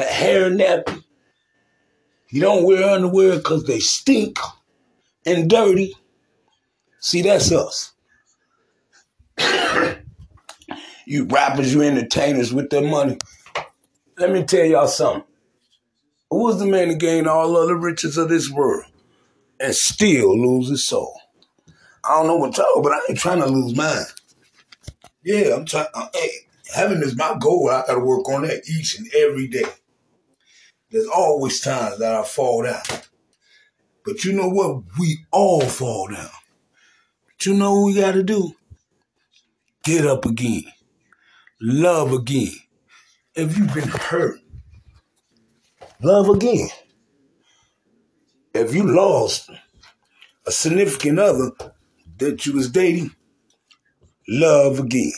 hair 0.00 0.50
nappy. 0.50 1.02
You 2.30 2.40
don't 2.40 2.64
wear 2.64 2.88
underwear 2.88 3.36
because 3.36 3.64
they 3.64 3.78
stink 3.78 4.38
and 5.26 5.50
dirty. 5.50 5.94
See, 7.00 7.22
that's 7.22 7.52
us. 7.52 7.92
you 11.06 11.26
rappers, 11.26 11.74
you 11.74 11.82
entertainers 11.82 12.52
with 12.54 12.70
their 12.70 12.88
money. 12.88 13.18
Let 14.16 14.30
me 14.30 14.44
tell 14.44 14.64
y'all 14.64 14.86
something. 14.86 15.24
Who 16.30 16.44
was 16.44 16.58
the 16.58 16.66
man 16.66 16.88
that 16.88 16.98
gained 16.98 17.26
all 17.26 17.56
of 17.56 17.68
the 17.68 17.76
riches 17.76 18.16
of 18.16 18.30
this 18.30 18.50
world 18.50 18.84
and 19.60 19.74
still 19.74 20.38
lose 20.38 20.70
his 20.70 20.86
soul? 20.86 21.20
I 22.04 22.16
don't 22.16 22.26
know 22.26 22.36
what 22.36 22.56
y'all, 22.56 22.82
but 22.82 22.92
I 22.92 23.00
ain't 23.08 23.18
trying 23.18 23.40
to 23.40 23.46
lose 23.46 23.76
mine. 23.76 24.04
Yeah, 25.24 25.54
I'm 25.54 25.66
trying. 25.66 25.86
Uh, 25.94 26.08
hey, 26.14 26.30
heaven 26.74 27.02
is 27.02 27.16
my 27.16 27.36
goal. 27.38 27.68
I 27.68 27.84
got 27.86 27.94
to 27.94 28.00
work 28.00 28.28
on 28.28 28.42
that 28.42 28.62
each 28.68 28.98
and 28.98 29.06
every 29.14 29.46
day. 29.48 29.64
There's 30.92 31.08
always 31.08 31.60
times 31.60 31.98
that 32.00 32.14
I 32.14 32.22
fall 32.22 32.64
down. 32.64 32.82
But 34.04 34.24
you 34.24 34.34
know 34.34 34.48
what? 34.48 34.82
We 34.98 35.24
all 35.30 35.62
fall 35.62 36.08
down. 36.08 36.28
But 37.26 37.46
you 37.46 37.54
know 37.54 37.74
what 37.74 37.86
we 37.86 37.94
got 37.94 38.12
to 38.12 38.22
do? 38.22 38.52
Get 39.84 40.06
up 40.06 40.26
again. 40.26 40.64
Love 41.62 42.12
again. 42.12 42.52
If 43.34 43.56
you've 43.56 43.72
been 43.72 43.88
hurt, 43.88 44.38
love 46.02 46.28
again. 46.28 46.68
If 48.52 48.74
you 48.74 48.82
lost 48.82 49.48
a 50.46 50.52
significant 50.52 51.18
other 51.18 51.52
that 52.18 52.44
you 52.44 52.52
was 52.52 52.70
dating, 52.70 53.12
love 54.28 54.78
again. 54.78 55.12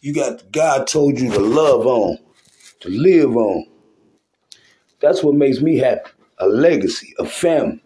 You 0.00 0.12
got 0.12 0.50
God 0.50 0.88
told 0.88 1.20
you 1.20 1.30
to 1.30 1.38
love 1.38 1.86
on, 1.86 2.18
to 2.80 2.88
live 2.88 3.36
on. 3.36 3.66
That's 5.04 5.22
what 5.22 5.34
makes 5.34 5.60
me 5.60 5.76
happy. 5.76 6.10
A 6.38 6.46
legacy, 6.46 7.14
a 7.18 7.26
family. 7.26 7.82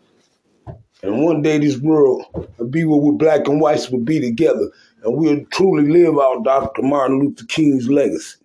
And 1.02 1.22
one 1.22 1.42
day 1.42 1.58
this 1.58 1.78
world 1.78 2.24
will 2.56 2.68
be 2.68 2.84
where 2.84 2.98
we 2.98 3.16
black 3.16 3.46
and 3.46 3.60
whites 3.60 3.90
will 3.90 4.00
be 4.00 4.20
together 4.20 4.70
and 5.02 5.16
we'll 5.16 5.44
truly 5.52 5.88
live 5.88 6.18
out 6.18 6.44
Dr. 6.44 6.82
Martin 6.82 7.20
Luther 7.20 7.44
King's 7.46 7.88
legacy. 7.88 8.36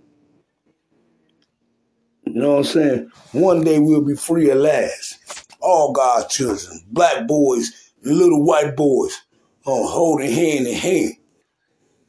You 2.26 2.34
know 2.34 2.52
what 2.52 2.58
I'm 2.58 2.64
saying? 2.64 3.12
One 3.32 3.64
day 3.64 3.80
we'll 3.80 4.02
be 4.02 4.16
free 4.16 4.50
at 4.52 4.58
last. 4.58 5.48
All 5.62 5.94
God's 5.94 6.34
children, 6.34 6.82
black 6.92 7.28
boys 7.28 7.84
little 8.04 8.44
white 8.44 8.76
boys, 8.76 9.22
oh, 9.66 9.88
holding 9.88 10.32
hand 10.32 10.68
in 10.68 10.76
hand. 10.76 11.14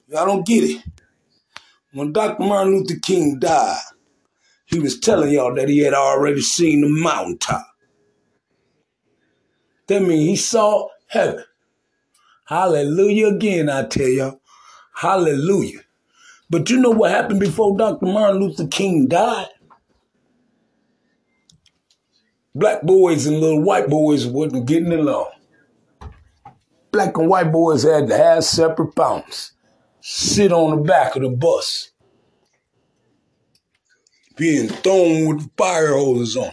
Y'all 0.08 0.26
don't 0.26 0.46
get 0.46 0.64
it. 0.64 0.82
When 1.92 2.12
Dr. 2.12 2.42
Martin 2.42 2.74
Luther 2.74 2.98
King 3.00 3.38
died, 3.38 3.78
he 4.66 4.78
was 4.78 4.98
telling 4.98 5.32
y'all 5.32 5.54
that 5.54 5.68
he 5.68 5.80
had 5.80 5.94
already 5.94 6.40
seen 6.40 6.80
the 6.80 6.88
mountaintop. 6.88 7.66
That 9.86 10.02
means 10.02 10.28
he 10.28 10.36
saw 10.36 10.88
heaven. 11.08 11.44
Hallelujah 12.46 13.28
again, 13.28 13.68
I 13.68 13.84
tell 13.84 14.08
y'all. 14.08 14.40
Hallelujah. 14.94 15.80
But 16.50 16.70
you 16.70 16.78
know 16.78 16.90
what 16.90 17.10
happened 17.10 17.40
before 17.40 17.76
Dr. 17.76 18.06
Martin 18.06 18.40
Luther 18.40 18.66
King 18.66 19.08
died? 19.08 19.48
Black 22.54 22.82
boys 22.82 23.26
and 23.26 23.40
little 23.40 23.62
white 23.62 23.88
boys 23.88 24.26
wasn't 24.26 24.66
getting 24.66 24.92
along. 24.92 25.30
Black 26.92 27.16
and 27.18 27.28
white 27.28 27.50
boys 27.50 27.82
had 27.82 28.06
to 28.06 28.16
have 28.16 28.44
separate 28.44 28.94
fountains, 28.94 29.52
sit 30.00 30.52
on 30.52 30.76
the 30.76 30.82
back 30.82 31.16
of 31.16 31.22
the 31.22 31.28
bus, 31.28 31.90
being 34.36 34.68
thrown 34.68 35.36
with 35.36 35.50
fire 35.56 35.94
hoses 35.94 36.36
on 36.36 36.52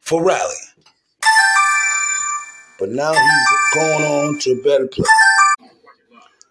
for 0.00 0.24
rallying. 0.24 0.56
But 2.78 2.90
now 2.90 3.12
he's 3.12 3.74
going 3.74 4.04
on 4.04 4.38
to 4.40 4.50
a 4.52 4.62
better 4.62 4.86
place. 4.86 5.08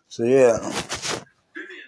So 0.08 0.24
yeah, 0.24 0.72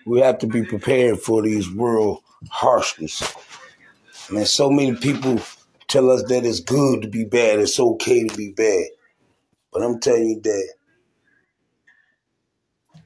we 0.06 0.20
have 0.20 0.40
to 0.40 0.48
be 0.48 0.64
prepared 0.64 1.20
for 1.20 1.42
these 1.42 1.72
world 1.72 2.22
harshness. 2.50 3.22
I 4.30 4.34
mean, 4.34 4.46
so 4.46 4.70
many 4.70 4.96
people 4.96 5.40
tell 5.88 6.10
us 6.10 6.24
that 6.24 6.46
it's 6.46 6.60
good 6.60 7.04
to 7.04 7.08
be 7.08 7.26
bad, 7.26 7.60
it's 7.60 7.80
okay 7.80 8.28
to 8.28 8.36
be 8.36 8.52
bad. 8.52 8.86
But 9.72 9.84
I'm 9.84 10.00
telling 10.00 10.30
you 10.30 10.42
that 10.42 10.74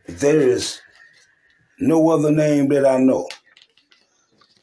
there 0.08 0.40
is 0.40 0.82
no 1.80 2.10
other 2.10 2.32
name 2.32 2.70
that 2.70 2.86
I 2.86 2.98
know. 2.98 3.28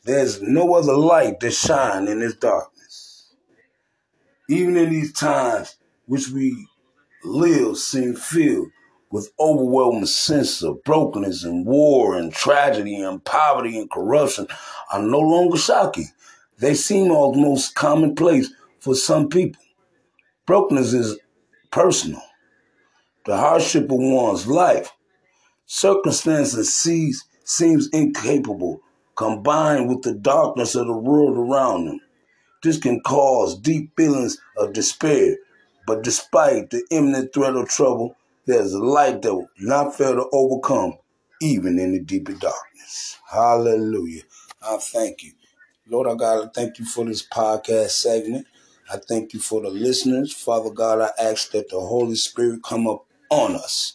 There's 0.06 0.40
no 0.40 0.74
other 0.74 0.96
light 0.96 1.40
that 1.40 1.50
shine 1.50 2.06
in 2.06 2.20
this 2.20 2.36
darkness. 2.36 3.34
Even 4.48 4.76
in 4.76 4.90
these 4.90 5.12
times 5.12 5.76
which 6.06 6.28
we 6.28 6.68
live 7.24 7.76
seem 7.76 8.14
filled 8.14 8.68
with 9.10 9.32
overwhelming 9.40 10.06
sense 10.06 10.62
of 10.62 10.84
brokenness 10.84 11.42
and 11.42 11.66
war 11.66 12.16
and 12.16 12.32
tragedy 12.32 12.94
and 13.00 13.24
poverty 13.24 13.76
and 13.78 13.90
corruption 13.90 14.46
are 14.92 15.02
no 15.02 15.18
longer 15.18 15.56
shocking. 15.56 16.08
They 16.58 16.74
seem 16.74 17.10
almost 17.10 17.74
commonplace 17.74 18.52
for 18.78 18.94
some 18.94 19.28
people. 19.28 19.60
Brokenness 20.46 20.92
is 20.92 21.18
personal. 21.72 22.22
The 23.24 23.36
hardship 23.36 23.84
of 23.84 23.98
one's 23.98 24.46
life, 24.46 24.92
circumstances 25.66 26.72
seems 27.44 27.88
incapable, 27.88 28.82
combined 29.16 29.88
with 29.88 30.02
the 30.02 30.14
darkness 30.14 30.74
of 30.74 30.86
the 30.86 30.96
world 30.96 31.36
around 31.36 31.86
them. 31.86 32.00
This 32.62 32.78
can 32.78 33.00
cause 33.00 33.58
deep 33.58 33.96
feelings 33.96 34.38
of 34.56 34.72
despair, 34.72 35.36
but 35.86 36.02
despite 36.02 36.70
the 36.70 36.84
imminent 36.90 37.32
threat 37.32 37.54
of 37.56 37.68
trouble, 37.68 38.16
there's 38.46 38.72
a 38.72 38.78
light 38.78 39.22
that 39.22 39.34
will 39.34 39.50
not 39.58 39.96
fail 39.96 40.14
to 40.14 40.26
overcome, 40.32 40.98
even 41.40 41.78
in 41.78 41.92
the 41.92 42.00
deeper 42.00 42.32
darkness. 42.32 43.18
Hallelujah. 43.30 44.22
I 44.62 44.78
thank 44.78 45.22
you. 45.22 45.32
Lord, 45.88 46.08
I 46.08 46.24
I 46.24 46.46
thank 46.54 46.78
you 46.78 46.84
for 46.84 47.04
this 47.04 47.26
podcast 47.26 47.90
segment. 47.90 48.46
I 48.92 48.98
thank 48.98 49.34
you 49.34 49.40
for 49.40 49.60
the 49.62 49.70
listeners. 49.70 50.32
Father 50.32 50.70
God, 50.70 51.00
I 51.00 51.10
ask 51.22 51.50
that 51.52 51.70
the 51.70 51.80
Holy 51.80 52.16
Spirit 52.16 52.62
come 52.62 52.86
up 52.88 53.04
on 53.30 53.56
us. 53.56 53.94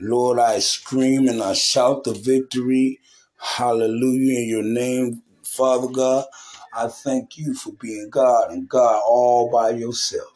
Lord, 0.00 0.38
I 0.38 0.58
scream 0.58 1.28
and 1.28 1.42
I 1.42 1.54
shout 1.54 2.04
the 2.04 2.12
victory. 2.12 3.00
Hallelujah 3.44 4.40
in 4.40 4.48
your 4.48 4.64
name, 4.64 5.22
Father 5.44 5.88
God. 5.88 6.26
I 6.74 6.88
thank 6.88 7.38
you 7.38 7.54
for 7.54 7.72
being 7.74 8.10
God 8.10 8.52
and 8.52 8.68
God 8.68 9.02
all 9.06 9.50
by 9.50 9.70
yourself. 9.72 10.32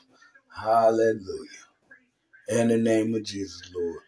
Hallelujah. 0.56 1.48
In 2.48 2.68
the 2.68 2.78
name 2.78 3.14
of 3.14 3.24
Jesus, 3.24 3.70
Lord. 3.74 4.00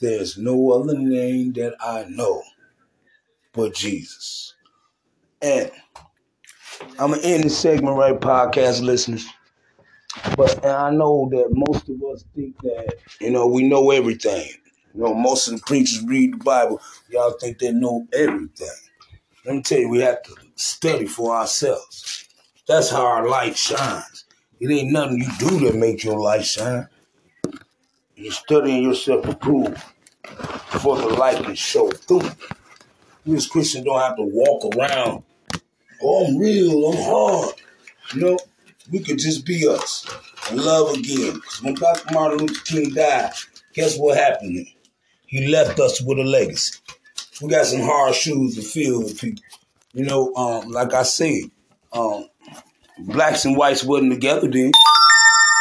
There's 0.00 0.38
no 0.38 0.72
other 0.72 0.98
name 0.98 1.52
that 1.54 1.74
I 1.80 2.06
know 2.08 2.42
but 3.52 3.74
Jesus. 3.74 4.54
And 5.42 5.70
I'm 6.98 7.14
to 7.14 7.24
end 7.24 7.44
this 7.44 7.58
segment 7.58 7.96
right, 7.96 8.18
podcast 8.20 8.82
listeners. 8.82 9.26
But 10.36 10.64
I 10.66 10.90
know 10.90 11.28
that 11.32 11.48
most 11.52 11.88
of 11.88 12.02
us 12.12 12.24
think 12.34 12.56
that, 12.62 12.94
you 13.20 13.30
know, 13.30 13.46
we 13.46 13.68
know 13.68 13.90
everything. 13.92 14.50
You 14.94 15.02
know, 15.02 15.14
most 15.14 15.48
of 15.48 15.54
the 15.54 15.62
preachers 15.66 16.02
read 16.04 16.34
the 16.34 16.44
Bible. 16.44 16.80
Y'all 17.08 17.32
think 17.32 17.58
they 17.58 17.72
know 17.72 18.06
everything. 18.12 18.68
Let 19.44 19.54
me 19.54 19.62
tell 19.62 19.78
you, 19.78 19.88
we 19.88 20.00
have 20.00 20.22
to 20.24 20.34
study 20.56 21.06
for 21.06 21.34
ourselves. 21.34 22.28
That's 22.66 22.90
how 22.90 23.06
our 23.06 23.28
light 23.28 23.56
shines. 23.56 24.24
It 24.60 24.70
ain't 24.70 24.92
nothing 24.92 25.18
you 25.18 25.28
do 25.38 25.60
that 25.60 25.74
makes 25.74 26.04
your 26.04 26.20
light 26.20 26.44
shine. 26.44 26.88
You're 28.14 28.32
studying 28.32 28.82
yourself 28.82 29.24
to 29.24 29.34
prove 29.34 29.82
before 30.72 30.98
the 30.98 31.08
light 31.08 31.42
can 31.42 31.54
show 31.54 31.90
through. 31.90 32.30
We 33.24 33.36
as 33.36 33.46
Christians 33.46 33.84
don't 33.86 34.00
have 34.00 34.16
to 34.16 34.22
walk 34.22 34.76
around, 34.76 35.22
oh, 36.02 36.26
I'm 36.26 36.36
real, 36.36 36.90
I'm 36.90 37.02
hard. 37.02 37.54
You 38.14 38.20
know, 38.20 38.38
we 38.90 39.00
could 39.00 39.18
just 39.18 39.46
be 39.46 39.66
us 39.66 40.06
and 40.50 40.60
love 40.60 40.94
again. 40.94 41.34
Because 41.34 41.62
when 41.62 41.74
Dr. 41.74 42.12
Martin 42.12 42.38
Luther 42.40 42.64
King 42.64 42.92
died, 42.92 43.32
guess 43.72 43.96
what 43.96 44.18
happened? 44.18 44.66
He 45.30 45.46
left 45.46 45.78
us 45.78 46.02
with 46.02 46.18
a 46.18 46.24
legacy. 46.24 46.80
We 47.40 47.50
got 47.50 47.64
some 47.64 47.82
hard 47.82 48.16
shoes 48.16 48.56
to 48.56 48.62
fill 48.62 49.04
with 49.04 49.20
people. 49.20 49.44
You 49.94 50.04
know, 50.04 50.34
um, 50.34 50.70
like 50.72 50.92
I 50.92 51.04
said, 51.04 51.42
um, 51.92 52.26
blacks 52.98 53.44
and 53.44 53.56
whites 53.56 53.84
wasn't 53.84 54.12
together 54.12 54.48
then. 54.50 54.72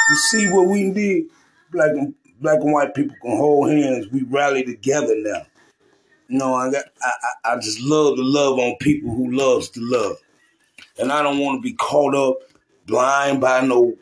You 0.10 0.16
see 0.32 0.50
what 0.50 0.70
we 0.70 0.90
did? 0.90 1.26
Black 1.72 1.92
and 1.92 2.16
black 2.42 2.62
and 2.62 2.74
white 2.74 2.96
people 2.96 3.16
can 3.22 3.38
hold 3.38 3.70
hands. 3.70 4.08
We 4.12 4.24
rally 4.24 4.64
together 4.64 5.14
now. 5.18 5.46
You 6.30 6.40
know, 6.40 6.56
I 6.56 6.72
got 6.72 6.86
I, 7.04 7.12
I, 7.46 7.54
I 7.54 7.56
just 7.60 7.80
love 7.80 8.16
to 8.16 8.24
love 8.24 8.58
on 8.58 8.76
people 8.82 9.14
who 9.14 9.32
loves 9.32 9.70
to 9.70 9.82
love. 9.84 10.18
And 10.98 11.12
I 11.12 11.22
don't 11.22 11.38
want 11.38 11.60
to 11.60 11.62
be 11.62 11.74
caught 11.74 12.16
up 12.16 12.38
blind 12.88 13.40
by 13.40 13.62
no 13.62 13.94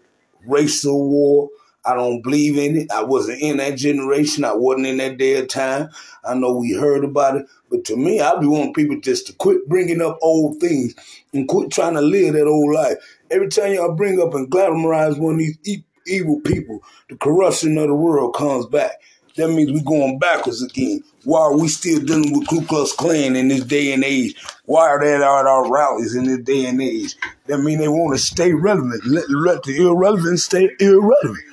racial 0.46 1.10
war. 1.10 1.50
I 1.88 1.96
don't 1.96 2.22
believe 2.24 2.58
in 2.58 2.78
it. 2.78 2.92
I 2.92 3.04
wasn't 3.04 3.42
in 3.42 3.58
that 3.58 3.78
generation. 3.78 4.46
I 4.46 4.56
wasn't 4.56 4.88
in 4.88 4.98
that 4.98 5.18
day 5.18 5.40
of 5.40 5.50
time. 5.50 5.90
I 6.26 6.36
know 6.36 6.54
we 6.54 6.74
heard 6.74 7.06
about 7.06 7.38
it. 7.38 7.48
But 7.72 7.86
to 7.86 7.98
me, 7.98 8.22
I 8.22 8.40
be 8.40 8.48
wanting 8.48 8.76
people 8.76 9.02
just 9.02 9.28
to 9.28 9.34
quit 9.34 9.68
bringing 9.70 10.02
up 10.02 10.20
old 10.22 10.60
things 10.62 10.96
and 11.34 11.48
quit 11.50 11.72
trying 11.72 11.96
to 11.96 12.02
live 12.02 12.36
that 12.36 12.48
old 12.48 12.74
life. 12.76 12.98
Every 13.32 13.50
time 13.50 13.74
y'all 13.74 13.96
bring 13.96 14.22
up 14.22 14.36
and 14.36 14.52
glamorize 14.52 15.20
one 15.20 15.36
of 15.36 15.40
these 15.40 15.60
e- 15.66 15.84
evil 16.08 16.42
people, 16.42 16.84
the 17.10 17.18
corruption 17.18 17.78
of 17.80 17.88
the 17.88 17.96
world 17.96 18.36
comes 18.36 18.68
back. 18.68 18.94
That 19.38 19.50
means 19.50 19.72
we're 19.72 19.84
going 19.84 20.20
backwards 20.20 20.64
again. 20.64 21.04
Why 21.26 21.42
are 21.42 21.58
we 21.58 21.70
still 21.70 22.02
dealing 22.02 22.38
with 22.38 22.50
Ku 22.50 22.66
Klux 22.66 22.94
Klan 22.94 23.36
in 23.36 23.50
this 23.50 23.66
day 23.66 23.94
and 23.94 24.04
age? 24.04 24.36
Why 24.66 24.90
are 24.90 25.00
they 25.00 25.16
at 25.16 25.22
our 25.24 25.72
rallies 25.72 26.16
in 26.16 26.26
this 26.26 26.40
day 26.42 26.66
and 26.66 26.82
age? 26.82 27.16
That 27.48 27.60
means 27.60 27.82
they 27.82 27.88
want 27.90 28.18
to 28.18 28.24
stay 28.24 28.54
relevant. 28.54 29.06
Let, 29.06 29.30
let 29.30 29.64
the 29.64 29.78
irrelevant 29.86 30.40
stay 30.40 30.70
irrelevant. 30.80 31.47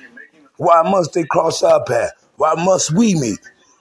Why 0.57 0.83
must 0.89 1.13
they 1.13 1.23
cross 1.25 1.63
our 1.63 1.83
path? 1.83 2.11
Why 2.37 2.53
must 2.55 2.93
we 2.93 3.15
meet? 3.15 3.39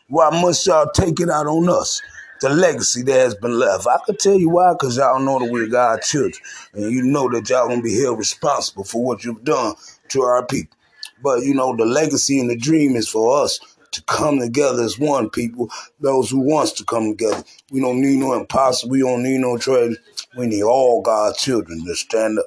Why 0.09 0.31
must 0.31 0.67
y'all 0.67 0.91
take 0.95 1.21
it 1.21 1.31
out 1.31 1.47
on 1.47 1.69
us? 1.69 2.01
The 2.41 2.51
legacy 2.51 3.03
that 3.03 3.13
has 3.15 3.35
been 3.35 3.59
left. 3.59 3.87
I 3.87 3.99
could 4.05 4.19
tell 4.19 4.39
you 4.39 4.51
why, 4.51 4.73
because 4.73 4.97
y'all 4.97 5.21
know 5.21 5.39
that 5.39 5.51
we're 5.51 5.69
God's 5.69 6.09
children. 6.09 6.35
And 6.75 6.93
you 6.93 7.03
know 7.03 7.31
that 7.31 7.49
y'all 7.49 7.69
gonna 7.69 7.81
be 7.81 8.01
held 8.01 8.19
responsible 8.19 8.85
for 8.85 9.03
what 9.05 9.25
you've 9.25 9.45
done 9.45 9.75
to 10.09 10.23
our 10.23 10.45
people. 10.47 10.77
But 11.23 11.43
you 11.43 11.55
know, 11.55 11.75
the 11.77 11.87
legacy 11.87 12.41
and 12.41 12.51
the 12.51 12.57
dream 12.57 12.97
is 12.97 13.09
for 13.09 13.43
us 13.43 13.59
to 13.93 14.03
come 14.03 14.41
together 14.41 14.83
as 14.83 14.99
one 14.99 15.31
people, 15.31 15.71
those 16.01 16.29
who 16.29 16.41
wants 16.41 16.73
to 16.73 16.85
come 16.85 17.11
together. 17.17 17.45
We 17.71 17.81
don't 17.81 18.01
need 18.01 18.19
no 18.19 18.35
imposter, 18.35 18.89
we 18.89 19.01
don't 19.01 19.23
need 19.23 19.39
no 19.39 19.57
trade. 19.57 19.97
We 20.37 20.47
need 20.47 20.65
all 20.65 21.01
God's 21.01 21.39
children 21.39 21.85
to 21.87 21.95
stand 21.95 22.41
up. 22.41 22.47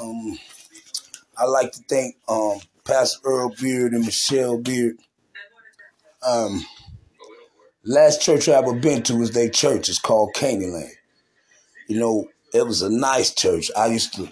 Um, 0.00 0.38
I 1.36 1.44
like 1.44 1.72
to 1.72 1.80
thank 1.88 2.16
um, 2.28 2.58
Pastor 2.84 3.20
Earl 3.24 3.54
Beard 3.60 3.92
and 3.92 4.04
Michelle 4.04 4.58
Beard. 4.58 4.96
Um, 6.26 6.64
last 7.84 8.22
church 8.22 8.48
I 8.48 8.52
ever 8.52 8.74
been 8.74 9.02
to 9.04 9.16
was 9.16 9.32
their 9.32 9.48
church. 9.48 9.88
It's 9.88 9.98
called 9.98 10.34
Canaan 10.34 10.90
You 11.88 11.98
know, 11.98 12.28
it 12.52 12.66
was 12.66 12.82
a 12.82 12.90
nice 12.90 13.34
church. 13.34 13.70
I 13.76 13.86
used 13.86 14.14
to 14.14 14.30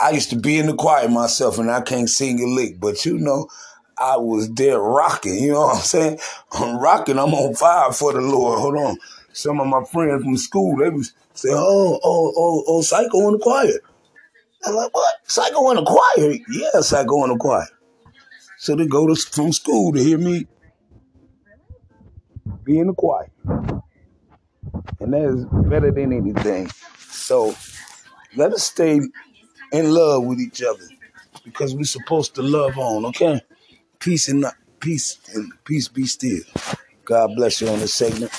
I 0.00 0.10
used 0.10 0.30
to 0.30 0.36
be 0.36 0.58
in 0.58 0.66
the 0.66 0.74
choir 0.74 1.08
myself 1.08 1.58
and 1.58 1.70
I 1.70 1.80
can't 1.80 2.08
sing 2.08 2.40
a 2.42 2.46
lick, 2.46 2.80
but 2.80 3.04
you 3.04 3.18
know, 3.18 3.48
I 3.98 4.16
was 4.16 4.50
there 4.52 4.80
rocking, 4.80 5.36
you 5.42 5.52
know 5.52 5.60
what 5.60 5.76
I'm 5.76 5.82
saying? 5.82 6.18
I'm 6.52 6.78
rocking, 6.78 7.18
I'm 7.18 7.34
on 7.34 7.54
fire 7.54 7.92
for 7.92 8.12
the 8.12 8.20
Lord. 8.20 8.58
Hold 8.58 8.76
on. 8.76 8.96
Some 9.32 9.60
of 9.60 9.66
my 9.66 9.84
friends 9.84 10.24
from 10.24 10.36
school, 10.36 10.76
they 10.76 10.90
was 10.90 11.12
say, 11.34 11.50
oh, 11.52 12.00
oh, 12.02 12.32
oh, 12.36 12.64
oh, 12.66 12.82
Psycho 12.82 13.28
in 13.28 13.32
the 13.34 13.38
choir. 13.38 13.80
I'm 14.66 14.74
like, 14.74 14.94
what? 14.94 15.14
Psycho 15.24 15.70
in 15.70 15.76
the 15.76 15.84
choir? 15.84 16.34
Yeah, 16.50 16.80
Psycho 16.80 17.24
in 17.24 17.30
the 17.30 17.36
choir. 17.36 17.66
So 18.58 18.74
they 18.76 18.86
go 18.86 19.06
to 19.06 19.14
from 19.14 19.52
school 19.52 19.92
to 19.92 20.02
hear 20.02 20.18
me 20.18 20.46
be 22.64 22.78
in 22.78 22.86
the 22.86 22.94
choir. 22.94 23.30
And 25.00 25.12
that 25.12 25.22
is 25.22 25.44
better 25.68 25.90
than 25.90 26.12
anything. 26.12 26.70
So 26.98 27.54
let 28.36 28.52
us 28.52 28.64
stay 28.64 29.00
in 29.72 29.90
love 29.92 30.24
with 30.24 30.40
each 30.40 30.62
other 30.62 30.84
because 31.44 31.74
we're 31.74 31.84
supposed 31.84 32.34
to 32.36 32.42
love 32.42 32.78
on, 32.78 33.04
okay? 33.06 33.40
Peace 33.98 34.28
and 34.28 34.40
not 34.40 34.54
peace 34.80 35.18
and 35.34 35.52
peace 35.64 35.88
be 35.88 36.06
still. 36.06 36.42
God 37.04 37.30
bless 37.36 37.60
you 37.60 37.68
on 37.68 37.80
this 37.80 37.94
segment. 37.94 38.32